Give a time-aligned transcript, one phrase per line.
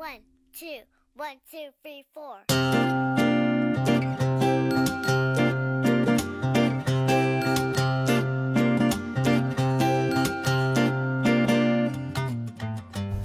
[0.00, 0.22] One,
[0.58, 0.80] two,
[1.14, 3.50] one, two, three, four.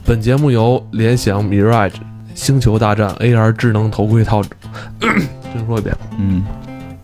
[0.05, 1.93] 本节目由联想 Mirage
[2.33, 4.43] 星球大战 AR 智能头盔套，
[4.99, 6.43] 先说一遍，嗯，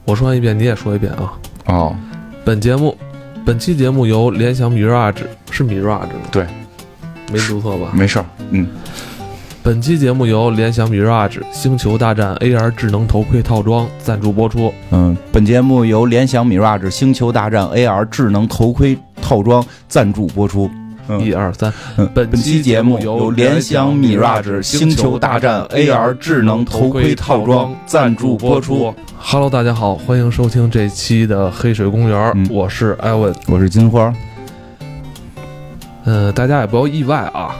[0.03, 1.39] 我说完一遍你也说一遍啊。
[1.67, 1.95] 哦，
[2.43, 2.97] 本节目，
[3.45, 6.27] 本期节目由联想 Mirage 是 Mirage 吗？
[6.29, 6.45] 对，
[7.31, 7.91] 没读错吧？
[7.95, 8.67] 没事儿，嗯，
[9.63, 14.73] 本期节目由联想 Mirage 星球大战 AR 智能头盔套装赞助播出。
[14.89, 20.69] 嗯，本节目由联想 Mirage 星球大战 AR 智能头盔套装赞助播出。
[21.07, 28.91] 嗯一二三，嗯本本期节目由联想 Mirage 星球大战 AR 智能头盔套装赞助播出。
[29.19, 33.31] Hello，大家好，欢迎收听这期的黑水公园，嗯我是艾文。
[33.47, 34.11] 我是金花，
[36.05, 37.55] 呃，大家也不要意外啊，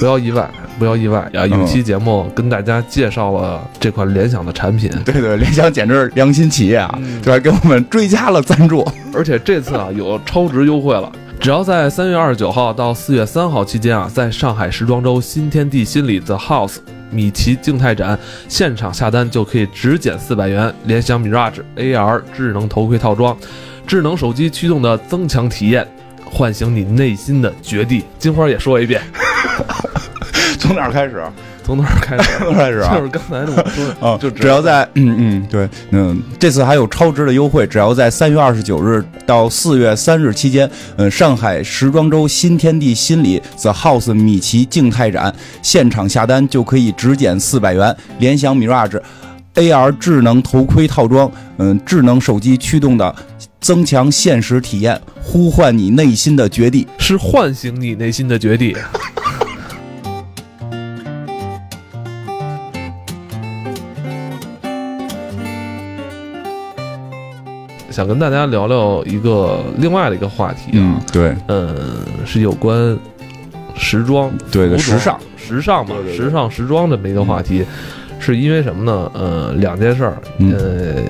[0.00, 1.46] 不要意外，不要意外啊！
[1.46, 8.86] 有期节目跟大家介绍了这款联想的产品， 对对，联想简直是良心企业啊，这还给我们追加了赞助。
[9.14, 11.10] 而且这次啊有超值优惠了。
[11.38, 16.76] 只要在三月二十九号到四月三号期间啊，在上海时装周新天地心里 The House
[17.10, 20.72] 米奇静态展现场下单，就可以直减四百元。
[20.84, 23.36] 联想 Mirage AR 智能头盔套装，
[23.86, 25.86] 智能手机驱动的增强体验，
[26.24, 28.04] 唤醒你内心的绝地。
[28.18, 29.02] 金花也说一遍，
[30.58, 31.22] 从哪儿开始？
[31.62, 32.38] 从哪儿开始？
[32.38, 32.94] 从哪儿开始啊？
[32.96, 49.00] 就是刚才我说的，啊，就只要在嗯嗯对嗯，这次还有超值的优惠，只要在三月二十九日到四月三日期间，嗯，上海时装周新天地心理 The House 米奇静态展现场下单就可以直减四百元，联想 Mirage
[49.54, 53.14] AR 智能头盔套装，嗯，智能手机驱动的。
[53.58, 56.86] 增强现实体验，呼唤你内心的绝地。
[56.98, 58.76] 是唤醒你内心的绝地。
[67.96, 71.34] 想跟大家聊聊一个另外的一个话题啊，对。
[71.48, 71.74] 嗯，
[72.26, 72.94] 是有关
[73.74, 76.26] 时装，对对，时尚，时尚嘛，对对对。
[76.26, 77.64] 时尚时装这么一个话题，
[78.18, 79.10] 是因为什么呢？
[79.14, 80.52] 呃，两件事儿，嗯。
[80.52, 81.02] 呃，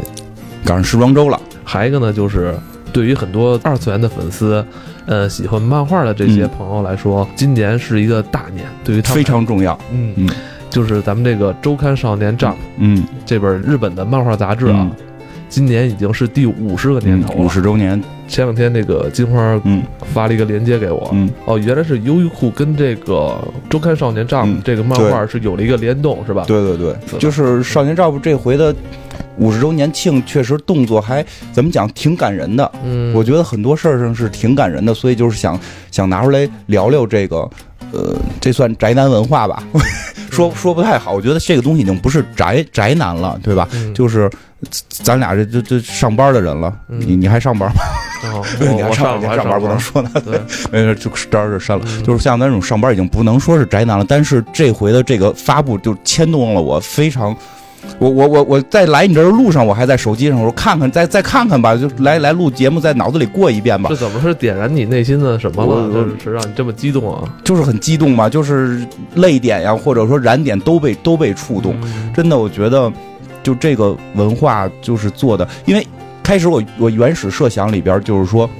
[0.64, 1.40] 赶上时装周了。
[1.64, 2.54] 还一个呢，就是
[2.92, 4.64] 对于很多二次元的粉丝，
[5.06, 6.50] 呃，喜欢漫画的这些嗯。
[6.56, 9.76] 朋友来说，今年是一个大年，对于他们非常重要。
[9.92, 10.28] 嗯嗯。
[10.70, 13.02] 就是咱们这个周刊少年 Jump 嗯。
[13.24, 14.92] 这本日本的漫画杂志啊，嗯
[15.48, 17.40] 今年已经是第五十个年嗯头，了。
[17.40, 18.02] 五十周年。
[18.28, 19.80] 前两天那个金花嗯
[20.12, 23.38] 发了一个链接给我，嗯哦，原来是优衣库跟这个
[23.70, 26.42] 周刊少年 Jump 嗯这个漫画是有了一个联动，是吧？
[26.44, 28.74] 对对对，是就是《少年 Jump》这回的
[29.38, 32.68] 五十周年庆，确实动作还怎么讲，挺感人的。
[32.84, 35.56] 嗯，我觉得很多事儿上是挺感人的，所以就是想
[35.92, 37.48] 想拿出来聊聊这个，
[37.92, 39.62] 呃，这算宅男文化吧？
[40.32, 43.68] 说说不太好，我觉得这个东西已经不是宅宅男了，对吧？
[43.72, 44.28] 嗯就是
[44.88, 47.80] 咱俩这这这上班的人了，嗯你你还上班吗？
[48.32, 50.10] 哦 你还上你还上班不能说呢。
[50.24, 50.40] 对，
[50.72, 51.84] 没事，就这儿就删了。
[51.86, 57.36] 嗯就是像咱这种上班已经不能说是宅男了，但是这回的这个发布就牵动了我非常。
[58.00, 65.92] 我我我我在来你这儿的路上，我还在手机上，我说看看再再看看吧，就来来录节目，在脑子里过一遍吧这，怎么是点燃你内心的什么了？
[65.92, 67.22] 就是让你这么激动啊？
[67.44, 68.84] 就是很激动嘛，就是
[69.14, 71.76] 泪点呀，或者说燃点都被都被触动。
[71.82, 72.92] 嗯真的，我觉得
[73.46, 75.86] 就这个文化就是做的，因为
[76.20, 78.50] 开始我我原始设想里边就是说，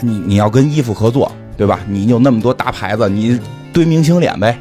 [0.00, 1.80] 你你要跟衣服合作，对吧？
[1.88, 3.36] 你有那么多大牌子，你
[3.72, 4.56] 堆明星脸呗，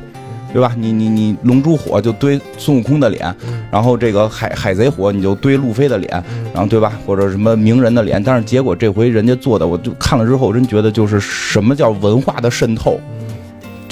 [0.51, 0.73] 对吧？
[0.75, 6.91] 你你你龙珠火就堆孙悟空的脸，嗯然后这个海海贼火你就堆路飞的脸，嗯然后对吧？
[7.05, 12.99] 或者什么名人的脸，但是结果这回人家做的，我就看了之后，我真觉得就是什么叫文化的渗透，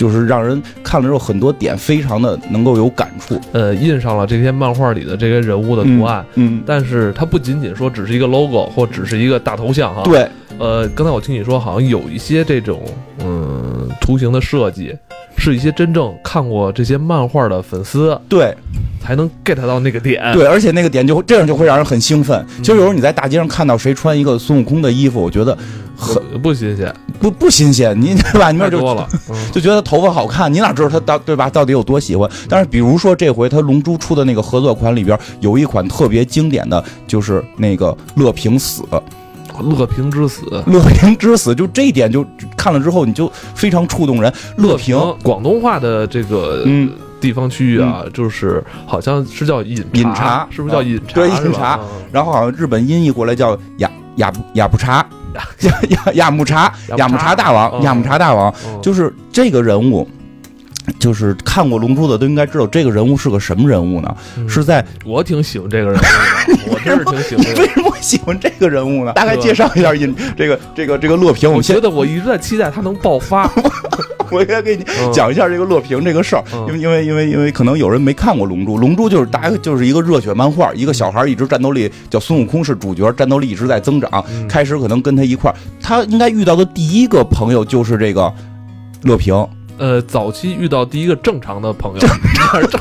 [0.01, 3.39] 就是让人看了之后很多点非常的能够有感触。
[3.51, 6.25] 呃，印上了这些漫画里的这些人物的图案。
[6.34, 12.81] 嗯，但是它不仅仅说只是一个 logo 或只是一个大头像哈，，对，呃，刚才我听你说好像有一些这种
[13.19, 14.97] 嗯图形的设计，
[15.38, 18.55] 是一些真正看过这些漫画的粉丝对
[19.02, 22.46] 才能 get 到那个点，对，而且那个点就会这样就会让人很兴奋。
[22.59, 25.58] 其实有时候你在大街上看到谁穿一个孙悟空的衣服，我觉得
[25.97, 28.52] 很不不新鲜，不不新鲜，你对吧？
[28.52, 31.50] 你那就多了，嗯就觉得头发好看，你哪知道他到对吧？
[31.50, 32.29] 到底有多喜欢？
[32.47, 38.84] 但是比如说这回他龙珠出的那个合作款里边有一款特别经典的，就是那个乐平死，
[39.61, 40.41] 乐平之死。
[40.67, 42.25] 乐平之死，就这一点就
[42.58, 44.34] 看了之后你就非常触动人。
[44.58, 51.13] 乐平，广东话的这个嗯地方区域啊，就是好像是叫饮饮茶是不是叫饮茶？
[51.13, 51.79] 对饮茶啊
[52.11, 55.05] 然后好像日本音译过来叫雅雅雅布茶，
[55.61, 58.49] 雅雅雅木茶，雅木茶大王，哦雅木茶大王。
[58.49, 60.07] 哦就是这个人物，
[60.99, 64.16] 就是看过《龙珠》的都应该知道这个人物是个什么人物呢？
[64.37, 67.67] 嗯是在我挺喜欢这个人物的，我真是挺喜欢这个为。
[67.69, 69.14] 什么喜欢这个人物呢？
[69.14, 73.50] 大概介绍一下尹 这个这个这个乐平，我觉得我一直在期待他能爆发。
[74.32, 84.09] 我应该给你嗯讲一下这个乐平这个事儿，嗯因为因为因为因为可能有人没看过《龙珠》，《龙珠》就是大概就是一个热血漫画，一个小孩一直战斗力叫孙悟空是主角，战斗力一直在增长。
[84.32, 88.34] 嗯开始可能跟他一块儿，他应该遇到的第一个朋友就是这个
[89.03, 89.36] 乐平，
[89.78, 92.00] 呃，早期遇到第一个正常的朋友，
[92.72, 92.80] 正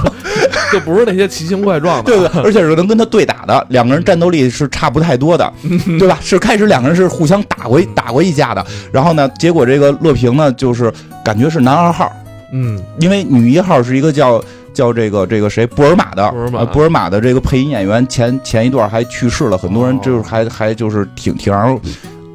[0.73, 2.05] 就不是那些奇形怪状的。
[2.11, 5.53] 对对，而且是能跟他对打的，两个人战斗力是差不太多的，
[5.99, 6.19] 对吧？
[6.21, 10.93] 是开始两个人是互相打过一打过一架的，然后呢，结果这个乐平呢，就是
[11.25, 12.11] 感觉是男二号，
[12.53, 16.31] 嗯，因为女一号是一个叫叫这个这个谁布尔玛的，
[16.73, 21.81] 布尔玛的这个配音演员前前一段还去世了，很多人哦就是还还就是挺挺让人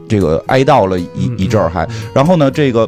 [0.08, 2.88] 这个哀悼了一嗯一阵儿还，嗯然后呢，这个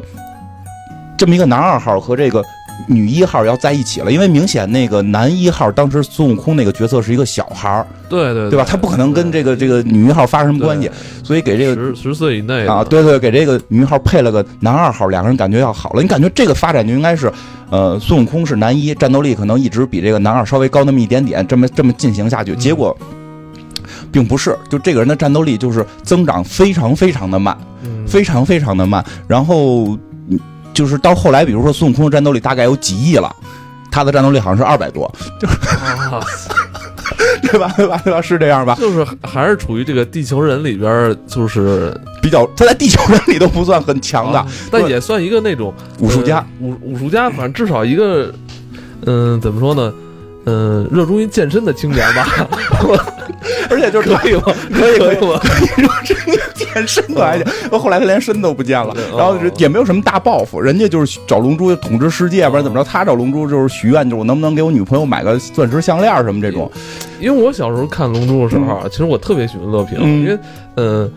[1.16, 2.42] 这么一个男二号和这个。
[2.86, 8.64] 女一号要在一起了，因为明显那个男一号当时孙悟空那个角色是一个小孩儿，对对对吧？
[8.66, 10.90] 他不可能跟这个这个女一号发生什么关系，
[11.22, 16.02] 所以给这个十十岁以内啊，对对，给这个女一号配了个男二号，两个人感觉要好了。
[16.02, 17.32] 你感觉这个发展就应该是，
[17.70, 22.96] 呃，孙悟空是男一，战斗力可能一直比这个男二稍微高那么一点点，这么这么进行下去，结果。
[24.10, 29.04] 并不是，就这个人的战斗力就是增长非常非常的慢，嗯非常非常的慢。
[29.26, 29.98] 然后，嗯
[30.78, 33.34] 就是到后来，比如说孙悟空的战斗力大概有几亿了，
[33.90, 35.06] 他的战斗力好像是二百多，
[35.42, 36.20] 啊
[37.42, 37.74] 对吧？
[37.76, 38.00] 对吧？
[38.04, 38.22] 对吧？
[38.22, 38.76] 是这样吧？
[38.78, 41.92] 就是还是处于这个地球人里边，就是
[42.22, 48.32] 比较他在地球人里都不算很强的啊但也算一个那种武术家呃，武武术家，反正至少一个，
[49.04, 49.92] 嗯，怎么说呢？
[50.50, 52.26] 嗯，热衷于健身的青年吧，
[53.68, 54.42] 而且就是可以吗？
[54.72, 55.40] 可以可以以吗？
[55.76, 62.84] 说这个健身的还行，后来他连身都不见了，然后哦也没有什么大抱负，人家就是找龙珠统治世界，不然怎么着？
[62.88, 66.70] 他找龙珠就是许愿，就是我能不能给我女朋友买个钻石项链什么这种。
[67.20, 70.38] 因为我小时候看《龙珠》的时候啊，其实我特别喜欢乐平，嗯因为
[70.76, 71.12] 嗯，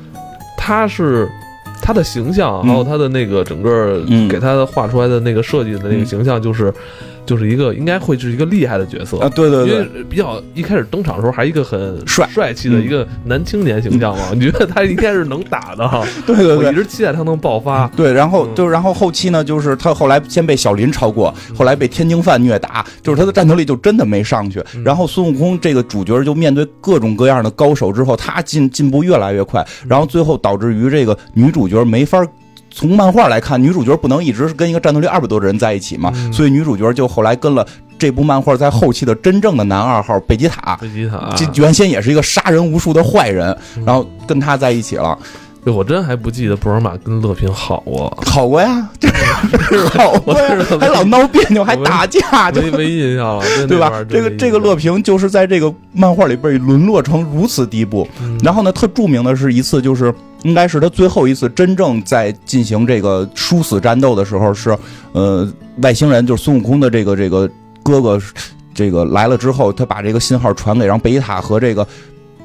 [0.57, 1.29] 他是
[1.81, 6.73] 他的形象，嗯还有他的那个整个嗯给他画出来的那个设计的那个嗯形象，就是
[7.25, 9.29] 就是一个应该会是一个厉害的角色啊，。
[9.29, 16.05] 对对因为对，比较一开始登场的时候还一个很帅帅气的嗯一个男青年形象嘛， 你觉得他应该是能打的哈？
[16.25, 16.75] 对对对我一。
[16.75, 17.87] 直期待他能爆发。
[17.95, 24.59] 对，然后嗯就然后后期呢，就是他后来先被小林超过，后来被天津饭虐打，就是他的战斗力就真的没上去。
[24.75, 32.25] 嗯然后孙悟空这个主角就面对各种各样的高手之后，他进进步越来越快，然后最后导致于这个女主角没法。
[32.71, 37.65] 从漫画来看，女主角不能一直是跟一个战斗力二百多的人在一起嘛，嗯所以女主角就后来跟了
[37.99, 45.17] 这部漫画在后期的真正的男二号贝吉塔，贝吉塔，这原先也是一个杀人无数的坏人，嗯然后跟他在一起了，
[45.63, 49.07] 对我真还不记得布尔玛跟乐平好过， 好过呀，就
[49.59, 58.07] 是好过呀还老闹别扭，还打架，就没没印象了， 对吧这个这个乐平就是在这个漫画里被沦落成如此地步。
[58.23, 60.11] 嗯然后呢，特著名的是一次，就是
[60.43, 64.77] 应该是他最后一次真正在进行这个殊死战斗的时候，是
[65.13, 65.47] 呃
[65.81, 67.49] 外星人就是孙悟空的这个这个
[67.83, 68.19] 哥哥，
[68.73, 71.87] 这个来了之后，他把这个信号传给让贝塔和这个。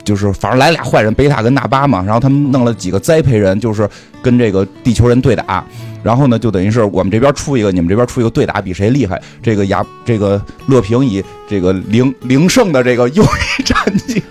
[0.04, 3.90] 就是反正来俩坏人，贝塔跟纳巴嘛，然后他们弄了几个栽培人，就是
[4.22, 5.66] 跟这个地球人对打，
[6.04, 9.20] 然后呢，就等于是我们这边出一个，你们这边出一个，对打比谁厉害。
[9.42, 14.22] 这个亚这个乐平以这个零零胜的这个优异战绩，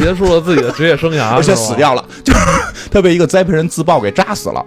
[0.00, 1.74] 结束了自己的职业生涯，而且死。
[1.74, 2.38] 掉了，就是
[2.90, 4.64] 他被一个栽培人自爆给扎死了。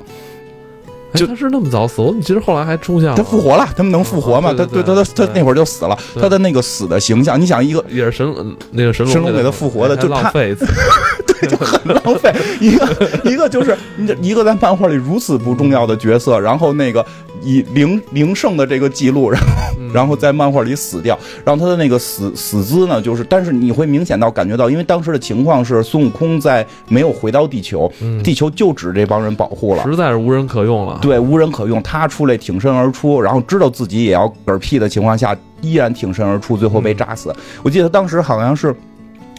[1.14, 3.16] 就哎他是那么早死，我怎么记得后来还出现了？
[3.16, 4.52] 他复活了，他们能复活吗？
[4.52, 10.56] 哦他对他他他那会儿就死了，他的那个死的形象，你想一个也是神呃那个神龙神龙给他复活的还就他浪费一
[11.42, 11.48] 次。
[11.48, 12.34] 就很浪费。
[12.60, 13.78] 一个一个就是
[14.22, 17.06] 一个在漫画里如此不重要的角色，然后那个
[17.44, 19.48] 以零零胜的这个记录，然后
[19.80, 29.84] 嗯然后在漫画里死掉，然后他的那个死死姿呢，就是但是你会明显到感觉到，因为当时的情况是孙悟空在没有回到地球，嗯地球就指这帮人保护了。
[29.84, 31.00] 实在是无人可用了。
[31.02, 37.34] 对，无人可用，他出来挺身而出，然后知道自己也要嗝屁的情况下，依然挺身而出，最后被炸死。
[37.64, 38.76] 我记得当时好像是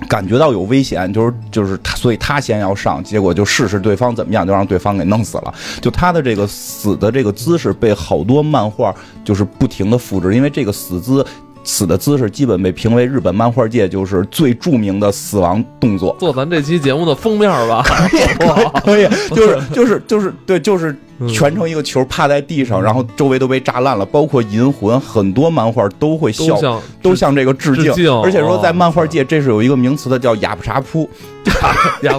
[0.07, 5.55] 感觉到有危险，就是就是他，所以他先要上，结果就试试对方怎么样，就让对方给弄死了。
[5.81, 11.25] 就他的这个死的这个姿势被好多漫画就是不停的复制，因为这个死姿。
[11.69, 17.85] 死的姿势基本被评为日本漫画界就是最著名的死亡动作，做咱这期节目的封面吧，
[18.83, 19.07] 可以，
[19.37, 21.29] 就是就是就是对，就是嗯。
[21.29, 31.07] 全程一个球趴在地上，然后周围都被炸烂了，包括银魂，很多漫画都会笑，都向这个致敬，而且说在哦漫画界这是有一个名词的叫雅布查扑，
[32.01, 32.19] 雅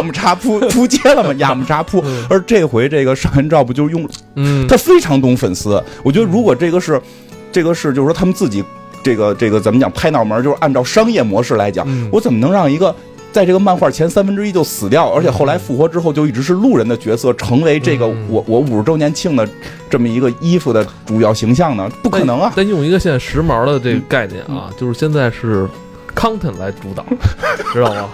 [0.00, 0.60] 木查扑。
[0.68, 2.00] 扑街了嘛，雅木查扑。
[2.06, 2.24] 嗯。
[2.30, 7.02] 而这回这个上元照不就是用嗯，他非常懂粉丝，我觉得如果这个是。
[7.56, 8.62] 这个是就是说他们自己
[9.02, 12.94] 这个这个怎么讲拍脑门，就是按照商业模式来讲，嗯我怎么能让一个。
[13.32, 19.46] 在这个漫画前三分之一就死掉，而且后来复活之后就一直是路人的角色，成为这个嗯我我五十周年庆的
[19.90, 21.90] 这么一个衣服的主要形象呢？
[22.02, 22.50] 不可能啊！
[22.56, 25.68] 但用一个现在时髦的这个概念啊，就是现在是
[26.14, 27.04] content 来主导，
[27.74, 28.08] 知道吗？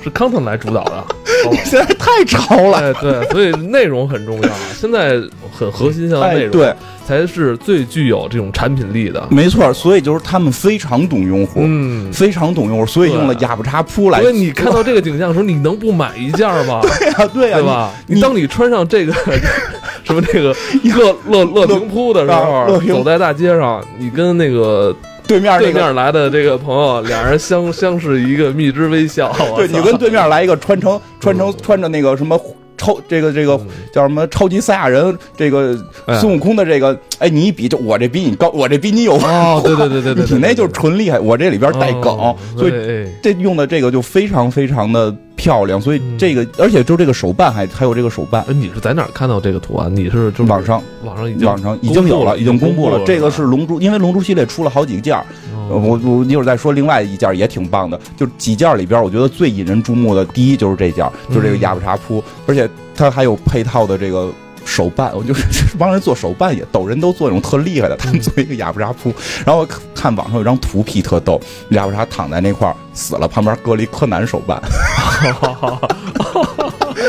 [0.00, 1.04] 是 content 来主导的。
[1.64, 4.48] 现在太潮了，哎，对，所以内容很重要。
[4.78, 5.20] 现在
[5.52, 6.74] 很核心向的内哎，容，对，
[7.06, 9.26] 才是最具有这种产品力的。
[9.30, 14.20] 没错，所以就是他们非常懂用户，嗯，非常懂用户，所以用了对哑巴叉铺来。
[14.20, 16.80] 所以你看到这个景象的时候，你能不买一件吗？
[16.98, 17.90] 对呀，对呀，对吧？
[18.06, 19.12] 你你当你穿上这个
[20.04, 24.94] 什么这个乐乐乐平铺的时候，走在大街上，你跟那个
[25.32, 29.34] 对面那个对面来的这个朋友，俩人相 相视一个蜜汁微笑。
[29.56, 32.38] 对你跟对面来一个穿成穿成穿着那个什么
[32.76, 33.68] 超这个这个嗯。
[33.92, 36.18] 叫什么超级赛亚人这个哎。
[36.18, 42.72] 孙悟空的这个，哎，你一比就我这比你高，我这比你有哦，对对对对对，对你那就是纯厉害，我这里边带梗哦，所以
[43.22, 48.44] 这用的这个就非常非常的漂亮，所以嗯这个而且就这个手办还还有这个手办。
[48.48, 49.94] 哎，你是在哪儿看到这个图案？
[49.94, 53.02] 你是就是网上网上已经网上已经有了，已经公布了。
[53.04, 55.26] 这个是龙珠，因为龙珠系列出了好几件儿，
[55.68, 57.98] 呃哦我我一会儿再说另外一件儿也挺棒的。
[58.16, 64.30] 就几件儿里边儿，我觉得最引人注目的，第一就是这件儿，就是这个嗯哑巴茶铺，而且它还有配套的这个。
[64.64, 69.12] 手办，我就是帮人做手办也逗，人都做那种特厉害的，他们做一个亚布扎扑。
[69.44, 71.40] 然后我看网上有张图片特逗，
[71.70, 74.60] 亚布扎躺在那块儿死了，旁边搁了一柯南手办，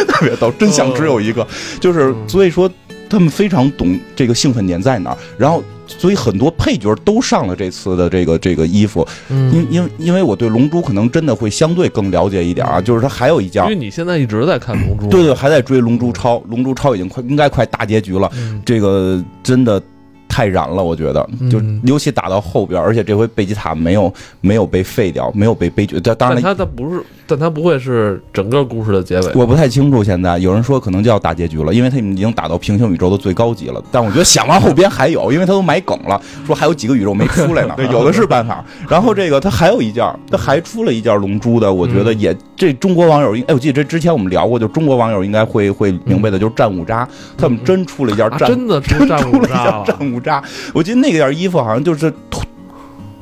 [0.08, 1.48] 特别逗，真相只有一个，
[1.80, 2.30] 就是嗯。
[2.30, 2.70] 所以说
[3.10, 13.76] 他们非常懂这个兴奋点在哪儿，然后所以很多配角都上了这次的这个这个衣服，因嗯，因因为我对龙珠可能真的会相对更了解一点啊，就是它还有一件因为。
[13.76, 18.62] 你现在一直在看龙珠，对对，还在追《龙珠超》，《龙珠超》已经快应该快大结局了，嗯。
[18.66, 19.82] 这个真的
[20.34, 24.12] 太燃了，我觉得，就嗯尤其打到后边，而且这回贝吉塔没有
[24.42, 26.00] 没有被废掉，没有被悲剧。
[26.04, 29.32] 但当然了，但它它不是，但他不会是整个故事的结尾。
[29.36, 30.04] 我不太清楚。
[30.04, 33.80] 现在有人说可能就要大结局了，因为他们已经打到平行宇宙的最高级了。
[33.92, 38.66] 但我觉得想往后边还有，因为他都埋梗了，说还有几个宇宙没出来呢，对， 有的是办法。
[38.90, 50.44] 然后这个他还有一件，他还出了一件龙珠的，我觉得也这中国网友应，哎，我记得这之前我们聊过，就中国网友应该会会明白的，就是战五渣，他们真出了一件啊，战真的出真战出了一件五渣了，战五渣。
[50.74, 52.42] 我记得那件衣服好像就是图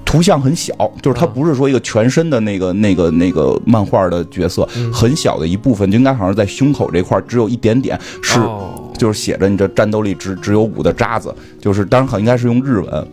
[0.05, 8.39] 图像很小，就是它啊不是说一个全身的那个那个那个漫画的角色，嗯很小的一部分，就应该好像在胸口这块儿只有一点点是。
[8.39, 13.07] 哦就是写着你这战斗力只只有五的渣子，就是当然好像应该是用日文，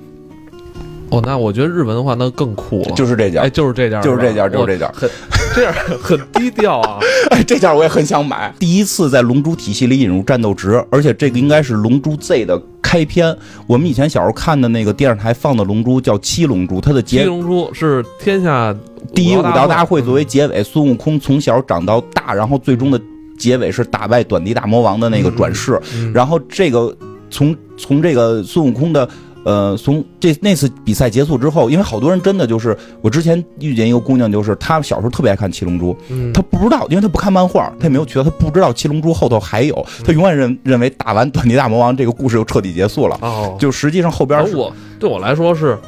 [1.10, 5.10] 哦，那我觉得日文的话那更酷了，就是这件，哎，就是这件儿，就是这件就是这件我很
[5.54, 6.98] 这样很低调啊。
[7.30, 8.52] 哎，这件我也很想买。
[8.60, 13.36] 第一次在龙珠体系里引入战斗值，而且这个应该是龙珠 Z 的开篇。
[13.66, 18.74] 我们以前小时候看的那个电视台放的龙珠叫七龙珠，它的结七龙珠是天下
[19.14, 23.00] 第一武道大会作为嗯结尾，孙悟空从小长到大，然后最终的
[23.38, 25.80] 结尾是打败短笛大魔王的那个转世。
[25.94, 26.94] 嗯然后这个
[27.30, 29.08] 从从这个孙悟空的。
[29.48, 36.30] 呃，从这那次比赛结束之后，因为好多人真的就是，我之前遇见一个姑娘，就是她小时候特别爱看《七龙珠》，嗯。
[36.34, 40.04] 她不知道，因为她不看漫画，她也没有渠道，她不知道《七龙珠》后头还有，嗯。
[40.04, 44.54] 她永远认认为打完短笛大魔王这个故事就彻底结束了，哦，就实际上后边是
[45.00, 45.78] 对我来说是，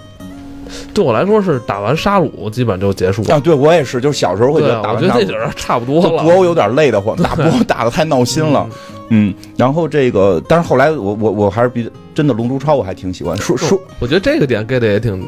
[0.93, 3.35] 对我来说是打完沙鲁基本就结束了。
[3.35, 6.09] 啊，对我也是，就是小时候会觉得打完沙鲁我觉得那点儿差不多了。
[6.11, 8.69] 就布欧有点累得慌， 打博欧打的太闹心了。
[9.09, 13.37] 嗯，然后这个，但是后来我我我还是比真的《龙珠超》我还挺喜欢。
[13.37, 15.27] 说说我觉得这个点 get 的也挺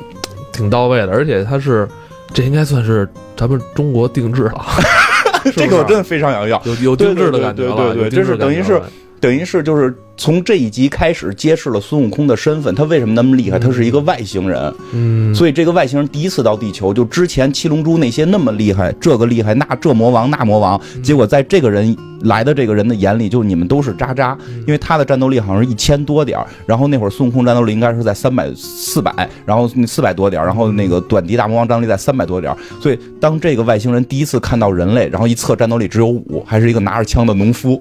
[0.52, 1.88] 挺到位的，而且它是
[2.32, 4.64] 这应该算是咱们中国定制了，
[5.44, 8.80] 是是这个我真的非常想要，有有定制的感觉了，对对对对对有定制这是等于是
[9.22, 13.56] 等于是就是从这一集开始揭示了孙悟空的身份，他为什么那么厉害？
[13.56, 21.02] 他是一个外星人，嗯，所以这个外星人第一次到地球，就之前七龙珠那些那么厉害，这个厉害，那这魔王那魔王，嗯。
[21.04, 24.58] 结果在这个人来的这个人的眼里，就你们都是渣渣，嗯。
[24.66, 32.58] 因为他的战斗力好像是一千多点儿然后那会儿孙悟空战斗力应该是在三百四百，然后四百多点儿然后那个短笛大魔王战斗力在三百多点儿。
[32.80, 37.80] 所以当这个外星人第一次看到人类，然后一测战斗力只有五，还是一个拿着枪的农夫，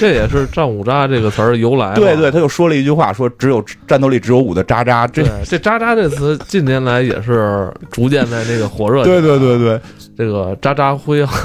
[0.00, 1.94] 这也是战五渣这个词儿的由来。
[1.94, 9.04] 对对，他又说了一句话，说只有战斗力只有五的渣渣，这， 这渣渣这词近年来也是逐渐在这个火热。
[9.04, 9.80] 对对对，对，
[10.16, 11.30] 这个渣渣辉啊，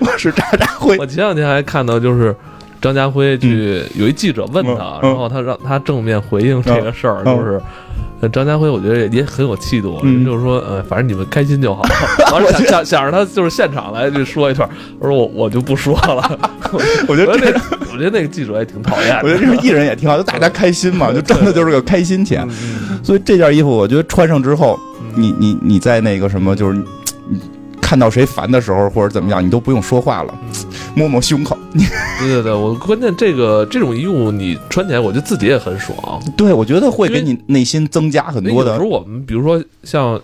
[0.00, 2.34] 我是渣渣辉我，前两天还看到就是。
[2.80, 7.62] 张家辉去有一记者问他，然后他让他正面回应这个事儿，嗯就是，呃
[8.28, 11.82] 张家辉我觉得也很有气度，嗯就是说，呃，反正你们开心就好。
[12.32, 16.38] 完了想想想让他就是现场来就说一段，我说我我就不说了。
[17.06, 19.18] 我觉得这我觉得那我觉得那个记者也挺讨厌。
[19.22, 22.46] 我觉得这个艺人也挺好，就大家开心嘛，就挣的就是个开心钱。
[22.50, 24.78] 嗯所以这件衣服，我觉得穿上之后，
[25.14, 26.84] 你你你在那个什么，就是你
[27.28, 27.40] 你
[27.80, 30.34] 看到谁烦的时候，或者怎么样，你都不用说话了，
[30.94, 31.56] 摸摸胸口。
[32.20, 35.96] 对对对，我关键这个这种衣物你穿起来，我觉得自己也很爽。
[36.36, 38.86] 对，我觉得会给你内心增加很多的因为有时候。
[38.86, 40.20] 我们比如说像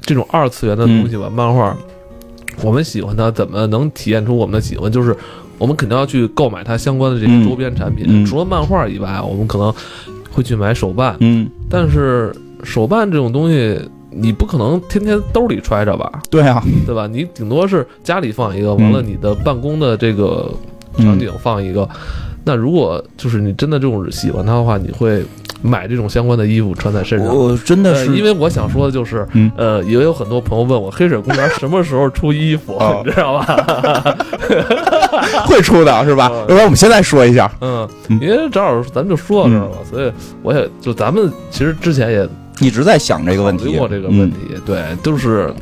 [0.00, 1.76] 这种二次元的东西吧，漫画，
[2.62, 4.90] 我们喜欢它，怎么能体现出我们的喜欢？
[4.90, 5.14] 就是
[5.58, 8.06] 我们肯定要去购买它相关的这嗯些周边产品。
[8.08, 9.72] 嗯除了漫画以外，我们可能
[10.30, 13.78] 会去买手办，嗯，但是手办这种东西。
[14.16, 17.06] 你不可能天天兜里揣着吧，对啊，对吧？
[17.06, 20.50] 你顶多是家里放一个，完了嗯你的办公的这个
[20.98, 21.88] 场景放一个。
[22.46, 25.24] 那如果就是你真的这种喜欢它的话，你会
[25.62, 27.34] 买这种相关的衣服穿在身上。
[27.34, 34.14] 我真的呃，是因为我想说的就是，嗯呃，也有很多朋友问我黑水公园什么时候出衣服，哦 你知道吧？
[35.46, 36.28] 会出的是吧？
[36.32, 37.50] 嗯要不然我们现在说一下。
[37.62, 42.28] 嗯，嗯因为正好咱们就说到这儿了，所以我也就咱们其实之前也
[42.60, 45.52] 一直在想这个问题，过这个问题，对，就是，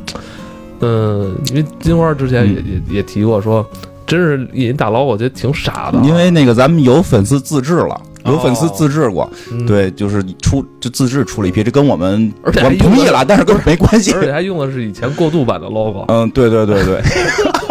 [0.79, 3.65] 嗯，因为金花之前也、嗯也也提过说，
[4.05, 7.99] 真是引人大佬，我觉得挺傻的因为那个咱们有粉丝自制了。
[8.25, 14.13] 有粉丝自制过，嗯，对，就是出就自制出了一批，这跟我们而且同意了，但是跟我没关系。
[14.13, 17.01] 而且还用的是以前过渡版的 logo，嗯，对对对对。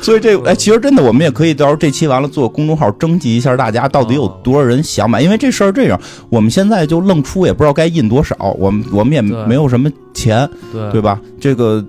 [0.02, 11.20] 所以这哎，其实真的，我们也可以到时候这期完了做公众号征集一下大家到底有多少人想买，因为这事儿这样，我们现在就愣出也不知道该印多少，我们我们也没有什么钱，对对吧？
[11.38, 11.84] 这个，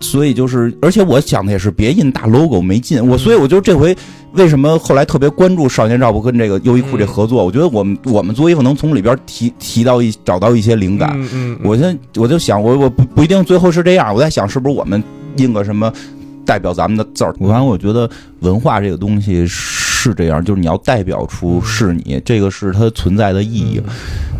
[0.00, 3.04] 所以就是，而且我想的也是，别印大 logo 没劲。
[3.06, 3.96] 我所以我就这回
[4.34, 7.44] 为什么后来特别关注少年照不跟这个优衣库这合作？
[7.44, 11.10] 我觉得我们我们做衣服能从里边提提到一找到一些灵感。
[11.16, 15.02] 嗯嗯，我现在我就想，我我不不一定最后是这样，我在想是不是我们
[15.36, 15.92] 印个什么
[16.48, 17.32] 代表咱们的字儿。
[17.34, 18.08] 反正我觉得
[18.40, 23.82] 文化这个东西是这样，就是你要代表出是你，这个是它存在的意义。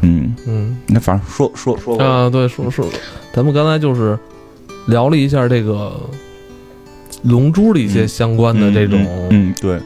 [0.01, 2.89] 嗯，嗯那反正说说说嗯啊，对，说说，
[3.35, 4.19] 咱们刚才就是
[4.87, 6.01] 聊了一下这个
[7.25, 9.75] 龙珠的一些相关的这种，嗯嗯对。
[9.75, 9.83] 呃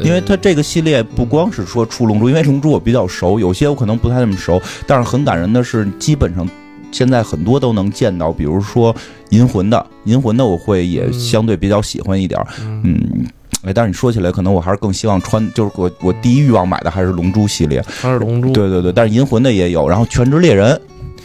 [0.00, 6.48] 因为它这个系列不光是说出龙珠，因为龙珠我比较熟，有些我可能不太那么熟，但是很感人的是，基本上
[6.92, 8.94] 现在很多都能见到，比如说
[9.30, 12.80] 银魂的，银魂的我会也嗯相对比较喜欢一点儿，嗯。
[12.84, 13.26] 嗯。
[13.64, 20.80] 哎，但是你说起来，可能我还是更希望穿，就是我我第一欲望买的还是龙珠系列，它是龙珠，对对对，但是银魂的也有，然后全职猎人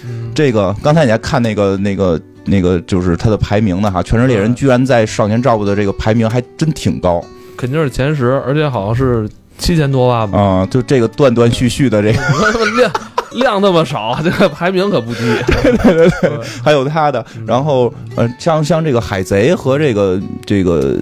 [0.06, 7.26] 嗯，这个，刚才你还看那个那个那个，就是它的排名呢哈，全职猎人居然在少年 Jump 的这个排名还真挺高。
[7.58, 9.28] 肯定是前十，而且好像是
[9.58, 12.20] 七千多万吧，啊、就这个断断续续的这个。
[13.40, 15.20] 量那么少， 这个排名可不低。
[15.64, 16.30] 对对对，
[16.64, 20.98] 还有他的，然后呃，像像这个海贼和这个这个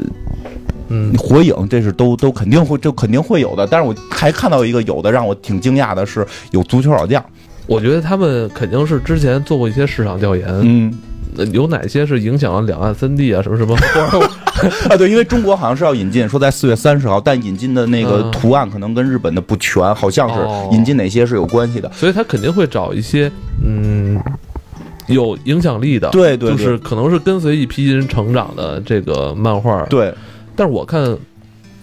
[0.89, 1.13] 嗯。
[1.17, 3.65] 火影，这是都都肯定会就肯定会有的。
[3.67, 7.23] 但是我还看到一个有的让我挺惊讶的是有足球老将，
[7.67, 10.91] 我觉得他们肯定是之前做过一些市场调研，嗯。
[10.91, 10.97] 呃
[11.51, 13.75] 有哪些是影响了两岸三地啊，什么什么，
[14.89, 18.31] 啊对，因为中国好像是要引进，说在四月三十号，但引进的那个嗯。
[18.31, 20.69] 图案可能跟日本的不全，好像哦。
[20.71, 21.91] 是引进哪些是有关系的。
[21.93, 23.31] 所以他肯定会找一些
[23.65, 24.19] 嗯
[25.07, 26.57] 有影响力的，对对对。
[26.57, 30.13] 就是可能是跟随一批人成长的这个漫画。，对，
[30.55, 31.03] 但是我看《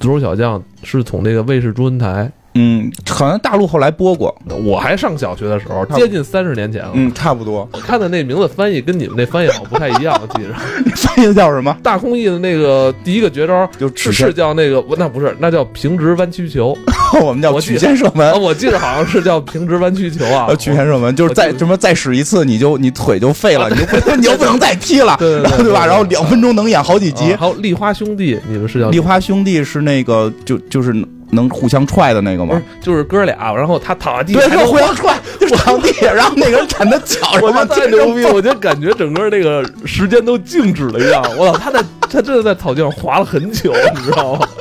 [0.00, 4.34] 足球小将》是从这个卫视中文台，嗯，好像大陆后来播过，
[4.64, 6.90] 我还上小学的时候，接近三十年前了。
[6.94, 7.68] 嗯，差不多。
[7.72, 10.54] 我看的那名字翻译跟你们那翻译好像不太一样，我记着。
[10.96, 11.76] 翻译的叫什么？
[11.82, 16.76] 大空翼的那个第一个绝招就是是叫那个，那不是，那叫平直弯曲球。
[17.22, 18.38] 我们叫曲线射门啊，。
[18.38, 20.56] 我记得好像是叫平直弯曲球啊呃。
[20.62, 25.86] 曲线射门就是再什么再使一次，你就你腿就废了，你就不你就不能再踢了，对对吧？
[25.86, 27.38] 然后两分钟能演好几集啊。
[27.40, 30.92] 还有丽花兄弟，你们是叫丽花兄弟是那个就就是
[31.32, 32.60] 能互相踹的那个吗？
[32.80, 41.22] 就是哥俩，然后他躺在地，上，对互相踹，就是躺地上，然后那个人踩他脚，我然后觉得太牛逼，我就感觉整个那个时间都静止了一样。
[41.36, 44.46] 我操，他在他真的在草地上滑了很久，你知道吗？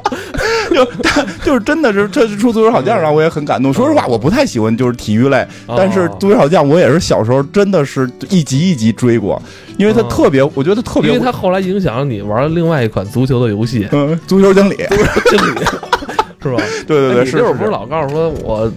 [0.71, 3.73] 就他就是真的是这是出足球小将让我也很感动。
[3.73, 9.41] 说实话，我不太喜欢就是体育类，但是哦足球小将我也是小时候真的是一集一集追过，
[9.77, 14.77] 因为他哦特别，我觉得他特别因为，他后来影响了你玩了另外一款足球的游戏，嗯，足球经理，
[15.29, 15.60] 经理
[16.41, 16.58] 是吧？
[16.88, 17.71] 对 对对，你那会儿不是是。
[17.71, 18.71] 老告诉说我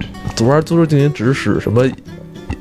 [0.46, 1.84] 玩足球经理只使什么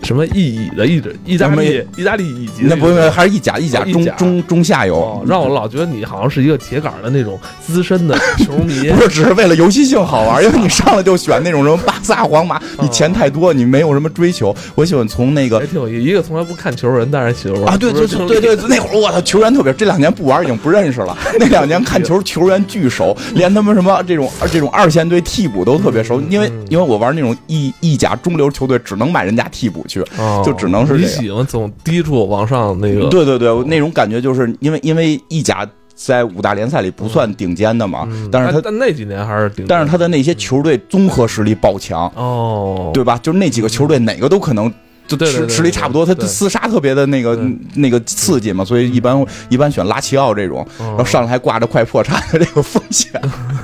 [0.04, 8.90] 什么意乙的意志，意大利意大利乙级的那不是还是意甲意甲中中中下游哦，，让我老觉得你好像是一个铁杆的那种资深的 球迷。
[8.90, 14.54] 不是只是为了游戏性好玩，因为你上来就选那种什么巴萨、皇马，你钱太多，你没有什么追求。
[14.76, 21.18] 我喜欢从那个还挺有意思，一个从来不看球人，但是喜欢玩啊，对对对对对，对那会儿我操，球员特别，这两年不玩已经不认识了。
[21.40, 26.22] 那两年看球，球员巨熟，连他们什么这种这种二线队替补都特别熟。
[26.30, 29.93] 因为因为我玩那种意意甲中流球队，只能买人家替补去。
[30.18, 43.20] 哦就只能是你这样喜欢从低处往上那个，对对对，那种感觉就是因为因为意甲在五大联赛里不算顶尖的嘛，嗯但是他但那几年还是顶，但是他的那些球队综合实力爆强，哦，对吧？
[43.22, 44.72] 就是那几个球队哪个都可能。
[45.06, 53.12] 就实实力差不多，他对厮杀特别的那个对那个刺激嘛，所以一般一般选拉齐奥这种，然然后上来还挂着快破产的这个风险，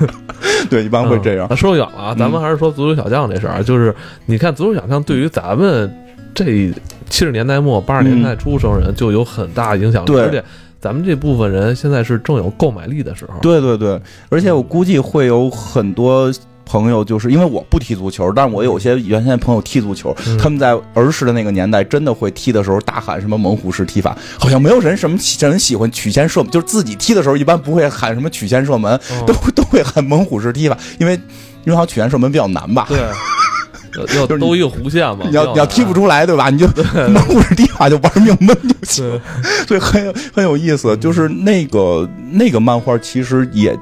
[0.68, 1.46] 对，一般会这样。
[1.48, 3.92] 那说远了啊，咱们还是说足球小将这事儿，就是
[4.26, 5.90] 你看足球小将对于咱们
[6.34, 6.72] 这
[7.08, 10.44] 七十年代末八十年代初生人就有很大影响力，对而且
[10.80, 13.38] 咱们这部分人现在是正有购买力的时候。
[13.42, 16.32] 对对对，而且我估计会有很多
[16.64, 31.14] 朋友，就是因为我不踢足球，但是我有些原先朋友踢足球，嗯他们在儿时的那个年代，真的会踢的时候大喊什么猛虎式踢法，好像没有人什么人喜欢曲线射门，就是自己踢的时候一般不会喊什么曲线射门，嗯都都会喊猛虎式踢法，因为
[31.64, 32.86] 因为好像曲线射门比较难吧。
[32.88, 32.98] 对，
[33.96, 36.50] 要要就是兜一个弧线嘛，你要你要踢不出，来，对吧？
[36.50, 36.66] 你就
[37.08, 39.20] 猛虎式踢法就玩命闷就行。
[39.66, 43.76] 对，所以很有很有意思，就是那个那个漫画，其实也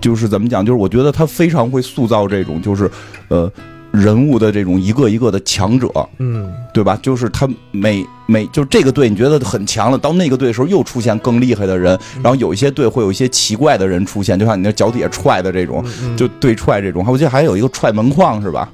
[0.00, 2.90] 就是怎么讲，就是我觉得他非常会塑造这种就是
[3.28, 3.50] 呃
[3.92, 6.98] 人物的这种一个一个的强者，嗯，对吧？
[7.02, 18.68] 就是他每每就是这个队你觉得很强了，到那个队的时候又出现更厉害的人，然后有一些队会有一些奇怪的人出现，就像你那脚底下踹的这种，嗯就对踹这种，我记得还有一个踹门框是吧？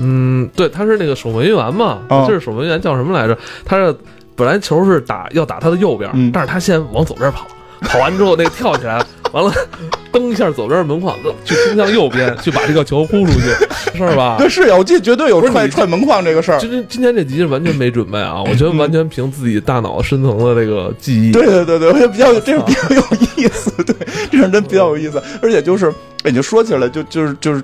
[0.00, 3.36] 嗯，对，他是那个守门员嘛，哦这是守门员叫什么来着？
[3.64, 3.94] 他是
[4.34, 7.46] 本来球是打要打他的右边，嗯但是他先往左边跑，
[7.82, 9.52] 跑完之后那个跳起来，完了
[10.10, 13.50] 蹬一下左边门框，去冲向右边去把这个球呼出去，
[13.94, 14.36] 是吧？
[14.38, 16.58] 对，是有，我记得绝对有踹踹门框这个事儿。
[16.58, 21.32] 今天今天这集是完全没准备啊，我觉得完全凭自己大脑深层的这个记忆。
[21.32, 23.02] 对对对对，我觉得比较这是比较有
[23.36, 23.94] 意思，对，
[24.30, 25.90] 这是真比较有意思，而且就是，
[26.24, 27.62] 哎，你就说起来就就是就是，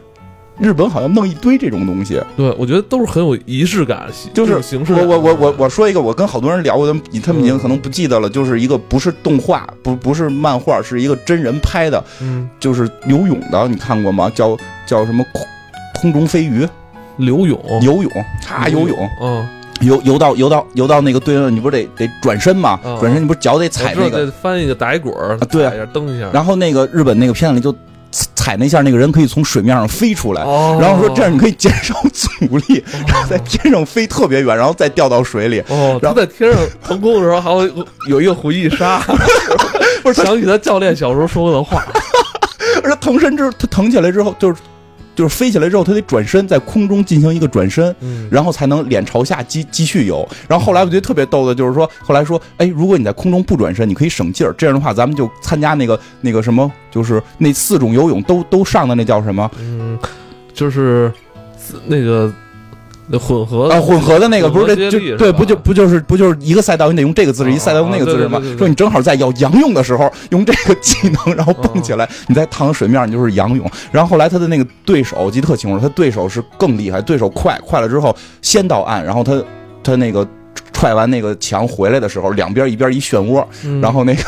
[0.58, 5.04] 日本好像弄一堆这种东西，对，我觉得都是很有仪式感，就是形式我。
[5.04, 14.30] 我我我我说一个，我跟好多人聊过，他们他们已经可能不记得了，就是一个不是动画，不不是漫画，是一个真人拍的，嗯，就是游泳的，你看过吗？
[14.34, 15.24] 叫叫什么？
[15.32, 15.44] 空
[16.00, 16.66] 空中飞鱼？
[17.18, 18.12] 游泳，游泳，
[18.50, 18.96] 啊游泳。
[19.22, 19.46] 嗯，
[19.80, 22.78] 游游到游到游到那个对岸，你不是得得转身吗？
[22.84, 27.74] 嗯转身你不是脚得踩那个翻一个打一滚儿，对蹬一下，然后那个日本那个片子里就
[28.46, 35.60] 踩那下，那个人可以从水面上飞出来，哦，然后说这样你可以减少 阻力，然后在天上飞特别远，然后再掉到水里。
[36.00, 37.68] 然后在天上腾空的时候还会
[38.08, 39.02] 有一个回忆杀，
[40.00, 41.84] 不是想起他教练小时候说过的话，
[42.84, 44.60] 而 他腾身之他腾起来之后，就是
[45.16, 47.92] 就是飞起来之后，他得转身在空中进行一个转身。
[48.00, 50.28] 嗯，然后才能脸朝下继继续游。
[50.46, 54.54] 然后后来我觉得特别逗的，就是说后来说，哎，如果你在空中不转身，你可以省劲儿。
[54.58, 59.98] 这样的话，咱们就参加那个那个什么，就是那四种游泳都都上的那叫什么嗯，
[60.52, 61.10] 就是
[61.86, 62.45] 那个那
[63.18, 63.80] 混合啊？
[63.80, 73.70] 混合的那个不是这就对，不就不就是不就是一个赛道你得用这个姿势，啊一赛道用那个姿势吗说你正好在要仰泳的时候用这个技能，然后蹦起哦来，你再趟水面，你就是仰泳。
[73.92, 79.40] 然后后来他的那个对手，我记得特清楚，他对手是更厉害，对手快快了之后先到岸，然后他
[79.84, 80.26] 他那个
[80.72, 84.22] 踹完那个墙回来的时候，两边一边一漩涡，嗯然后那个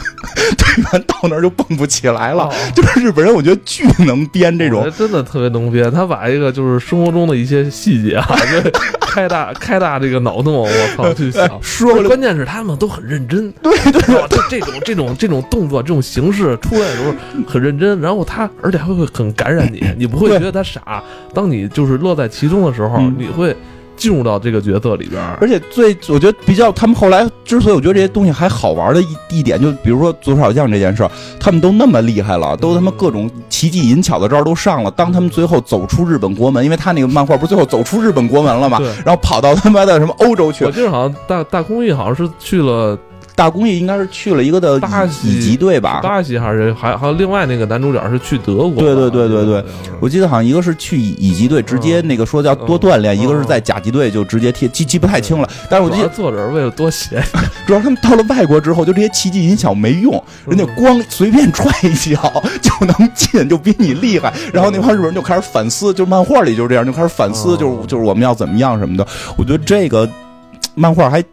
[0.56, 2.44] 队员到那儿就蹦不起来了。
[2.44, 11.48] 哦 就是日本人，我觉得巨能编这种真的特别能编，他把一个就是生活中的一些细节啊，就开大开大这个脑洞，我操，去想。
[11.62, 17.14] 说关键是他们都很认真，对对哇，这这种这种这种动作、这种形式出来的时候
[17.46, 21.02] 很认真，然后他而且还会很感染你，你不会觉得他傻。
[21.34, 23.54] 当你就是乐在其中的时候，嗯你会
[24.00, 25.22] 进入到这个角色里边。
[25.40, 34.90] 而且最我觉得比较，他们后来之所以我觉得这些东西还好玩的一一点，就比如说足球小将这件事儿，他们都那么厉害了，都他妈各种奇技淫巧的招都上了。
[34.90, 38.80] 当他们最后走出日本国门，因为他那个漫画不是最后走出日本国门了嘛？
[39.04, 42.98] 然后跑到他妈的什么欧洲去我，记得好像大大空翼好像是去了
[43.40, 46.00] 大公益应该是去了一个的巴西乙级队吧？
[46.02, 49.64] 巴西还是还还有另外那个男主角是去德国，对对对对对，
[49.98, 55.48] 我记得好像一个是去乙乙级队直接那个说叫多锻炼，一个是在甲级队就直接踢，记记不太清了。
[55.70, 57.22] 但是我记得作者为了多写，
[57.66, 64.30] 主要他们到了外国之后，就这些奇迹音响没用，人家光随便踹一脚 就能进，就比你厉害。
[64.52, 69.06] 然后那帮日本人就开始反思，就漫画里就是这样，就开始反思，就是就是我们要怎么样什么的。
[69.38, 70.06] 我觉得这个
[70.74, 71.24] 漫画还。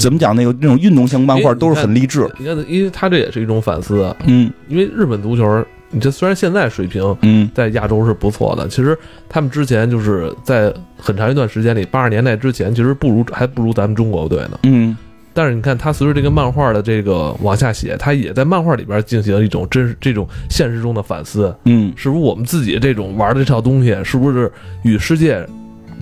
[0.00, 0.34] 怎么讲？
[0.34, 2.28] 那个那种运动型漫画都是很励志。
[2.38, 4.14] 你看，因为他这也是一种反思。
[4.26, 8.96] 嗯，因为日本足球，你这虽然现在水平，嗯，在亚洲是不错的，其实
[9.28, 14.58] 他们之前就是在很长一段时间里，八十年代之前，其实不如还不如咱们中国队呢。
[14.62, 14.96] 嗯，
[15.34, 21.54] 但是你看，他随着这个漫画的这个往下写，他也在漫画里边进行一种真实这种现实中的反思。
[21.64, 24.50] 嗯，是不是我们自己这种玩的这套东西，是不是
[24.82, 25.46] 与世界？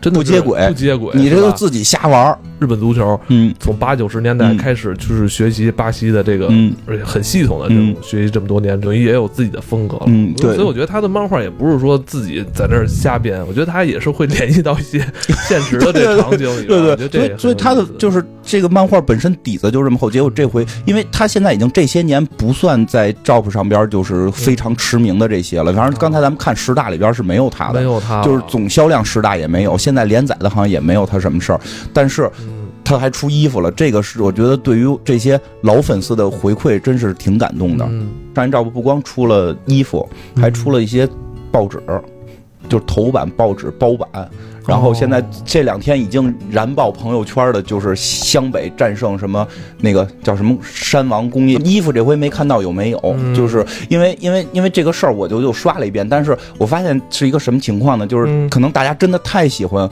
[0.00, 2.36] 真的不接轨，不接轨，你这都自己瞎玩。
[2.58, 10.04] 日本足球，嗯，从八九十年代开始就是学习巴西的这个，嗯，而且很系统的这种学习这么多年，等于也有自己的风格了。
[10.06, 10.54] 嗯，对。
[10.56, 14.98] 所以我觉得他的漫画也不是说自己在那儿瞎编，我觉得他也是会联系到一些
[15.46, 16.66] 现实的这场景里。
[16.66, 20.10] 对对，所以所以他的就是这个漫画本身底子就这么厚。
[20.10, 25.72] 结果这回，因为他现在已经这些年不算在 Jump 上边就是非常驰名的这些了。
[25.72, 29.78] 反正刚才咱们看十大里边是没有他的，没有他，就是总销量十大也没有。
[29.88, 31.60] 现在连载的好像也没有他什么事儿，
[31.94, 32.30] 但是。
[32.84, 37.86] 他还出衣服了，这个是我觉得对于这些老粉丝的回馈真是挺感动的。
[38.34, 41.06] 上一照不光出了衣服，还出了一些
[41.52, 41.78] 报纸，
[42.66, 44.30] 就是头版报纸包版。
[44.68, 49.46] 然后现在这两天已经燃爆朋友圈的，就是湘北战胜什么
[49.80, 53.16] 那个叫什么山王工业衣服，这回没看到有没有？
[53.34, 58.06] 就是因为因为因为这个事儿，我就又刷了一遍，但是我发现是一个什么情况呢？
[58.06, 59.88] 就是可能大家真的太喜欢。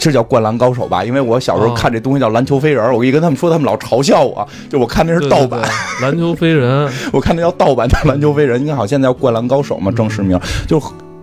[0.00, 1.04] 这叫灌篮高手吧？
[1.04, 5.60] 因为我小时候看这东西叫篮球飞人，我一跟他们说，他们老嘲笑我，就我看那是盗版
[6.00, 8.62] 篮球飞人， 我看那叫盗版的篮球飞人。
[8.62, 10.38] 你看好现在叫灌篮高手嘛，正式名
[10.68, 10.80] 就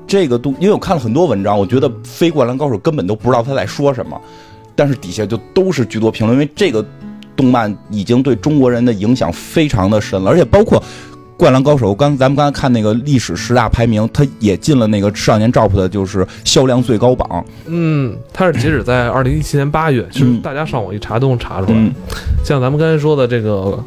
[0.07, 4.19] 这个都，因为我看了很多文章，我觉得非灌篮高手根本都不知道他在说什么，
[4.75, 6.85] 但是底下就都是居多评论，因为这个
[7.35, 10.81] 动漫已经对中国人的影响非常的深了，而且包括。
[11.37, 17.43] 灌篮高手，刚咱们刚才看那个历史十大排名，他也进了那个少年 Jump 的，就是销量最高榜。
[17.65, 21.91] 嗯，它是截止在二零一七年八月，其实大家上网一查都能查出来。
[22.45, 23.77] 像咱们刚才说的这个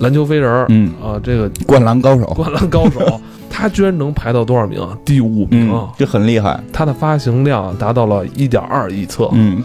[0.00, 3.18] 篮球飞人，嗯啊，这个灌篮高手，灌篮高手，
[3.56, 4.84] 他居然能排到多少名？
[5.04, 6.60] 第五名，这很厉害。
[6.72, 9.28] 它的发行量达到了一点二亿册。
[9.32, 9.62] 嗯。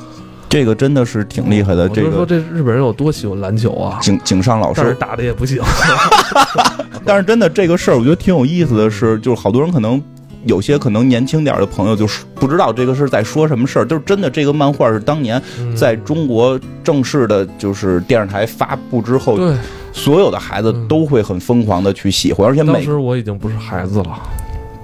[0.47, 1.87] 这个真的是挺厉害的。
[1.89, 3.99] 这个说这日本人有多喜欢篮球啊？
[4.01, 5.61] 井井上老师打的也不行。
[7.05, 10.01] 但是真的这个事儿，我觉得挺有意思的是，就是好多人可能
[10.45, 13.85] 有些可能年轻点的朋友就是不知道这个是在说什么事儿。
[13.85, 15.39] 就是真的，这个漫画是当年
[15.75, 19.55] 在中国正式的，就是电视台发布之后，对
[19.91, 24.19] 所有的孩子都会很疯狂的去喜欢，而且每时我已经不是孩子了。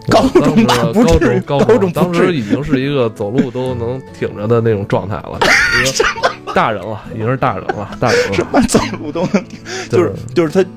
[0.07, 5.39] 高中吧，不是高中，当时已经是一个走路都能挺着的那种状态了，
[5.81, 6.05] 已经
[6.53, 8.33] 大人了，已经是大人了，大人了。
[8.37, 9.43] 什么走路都能，
[9.89, 10.69] 就是就是他，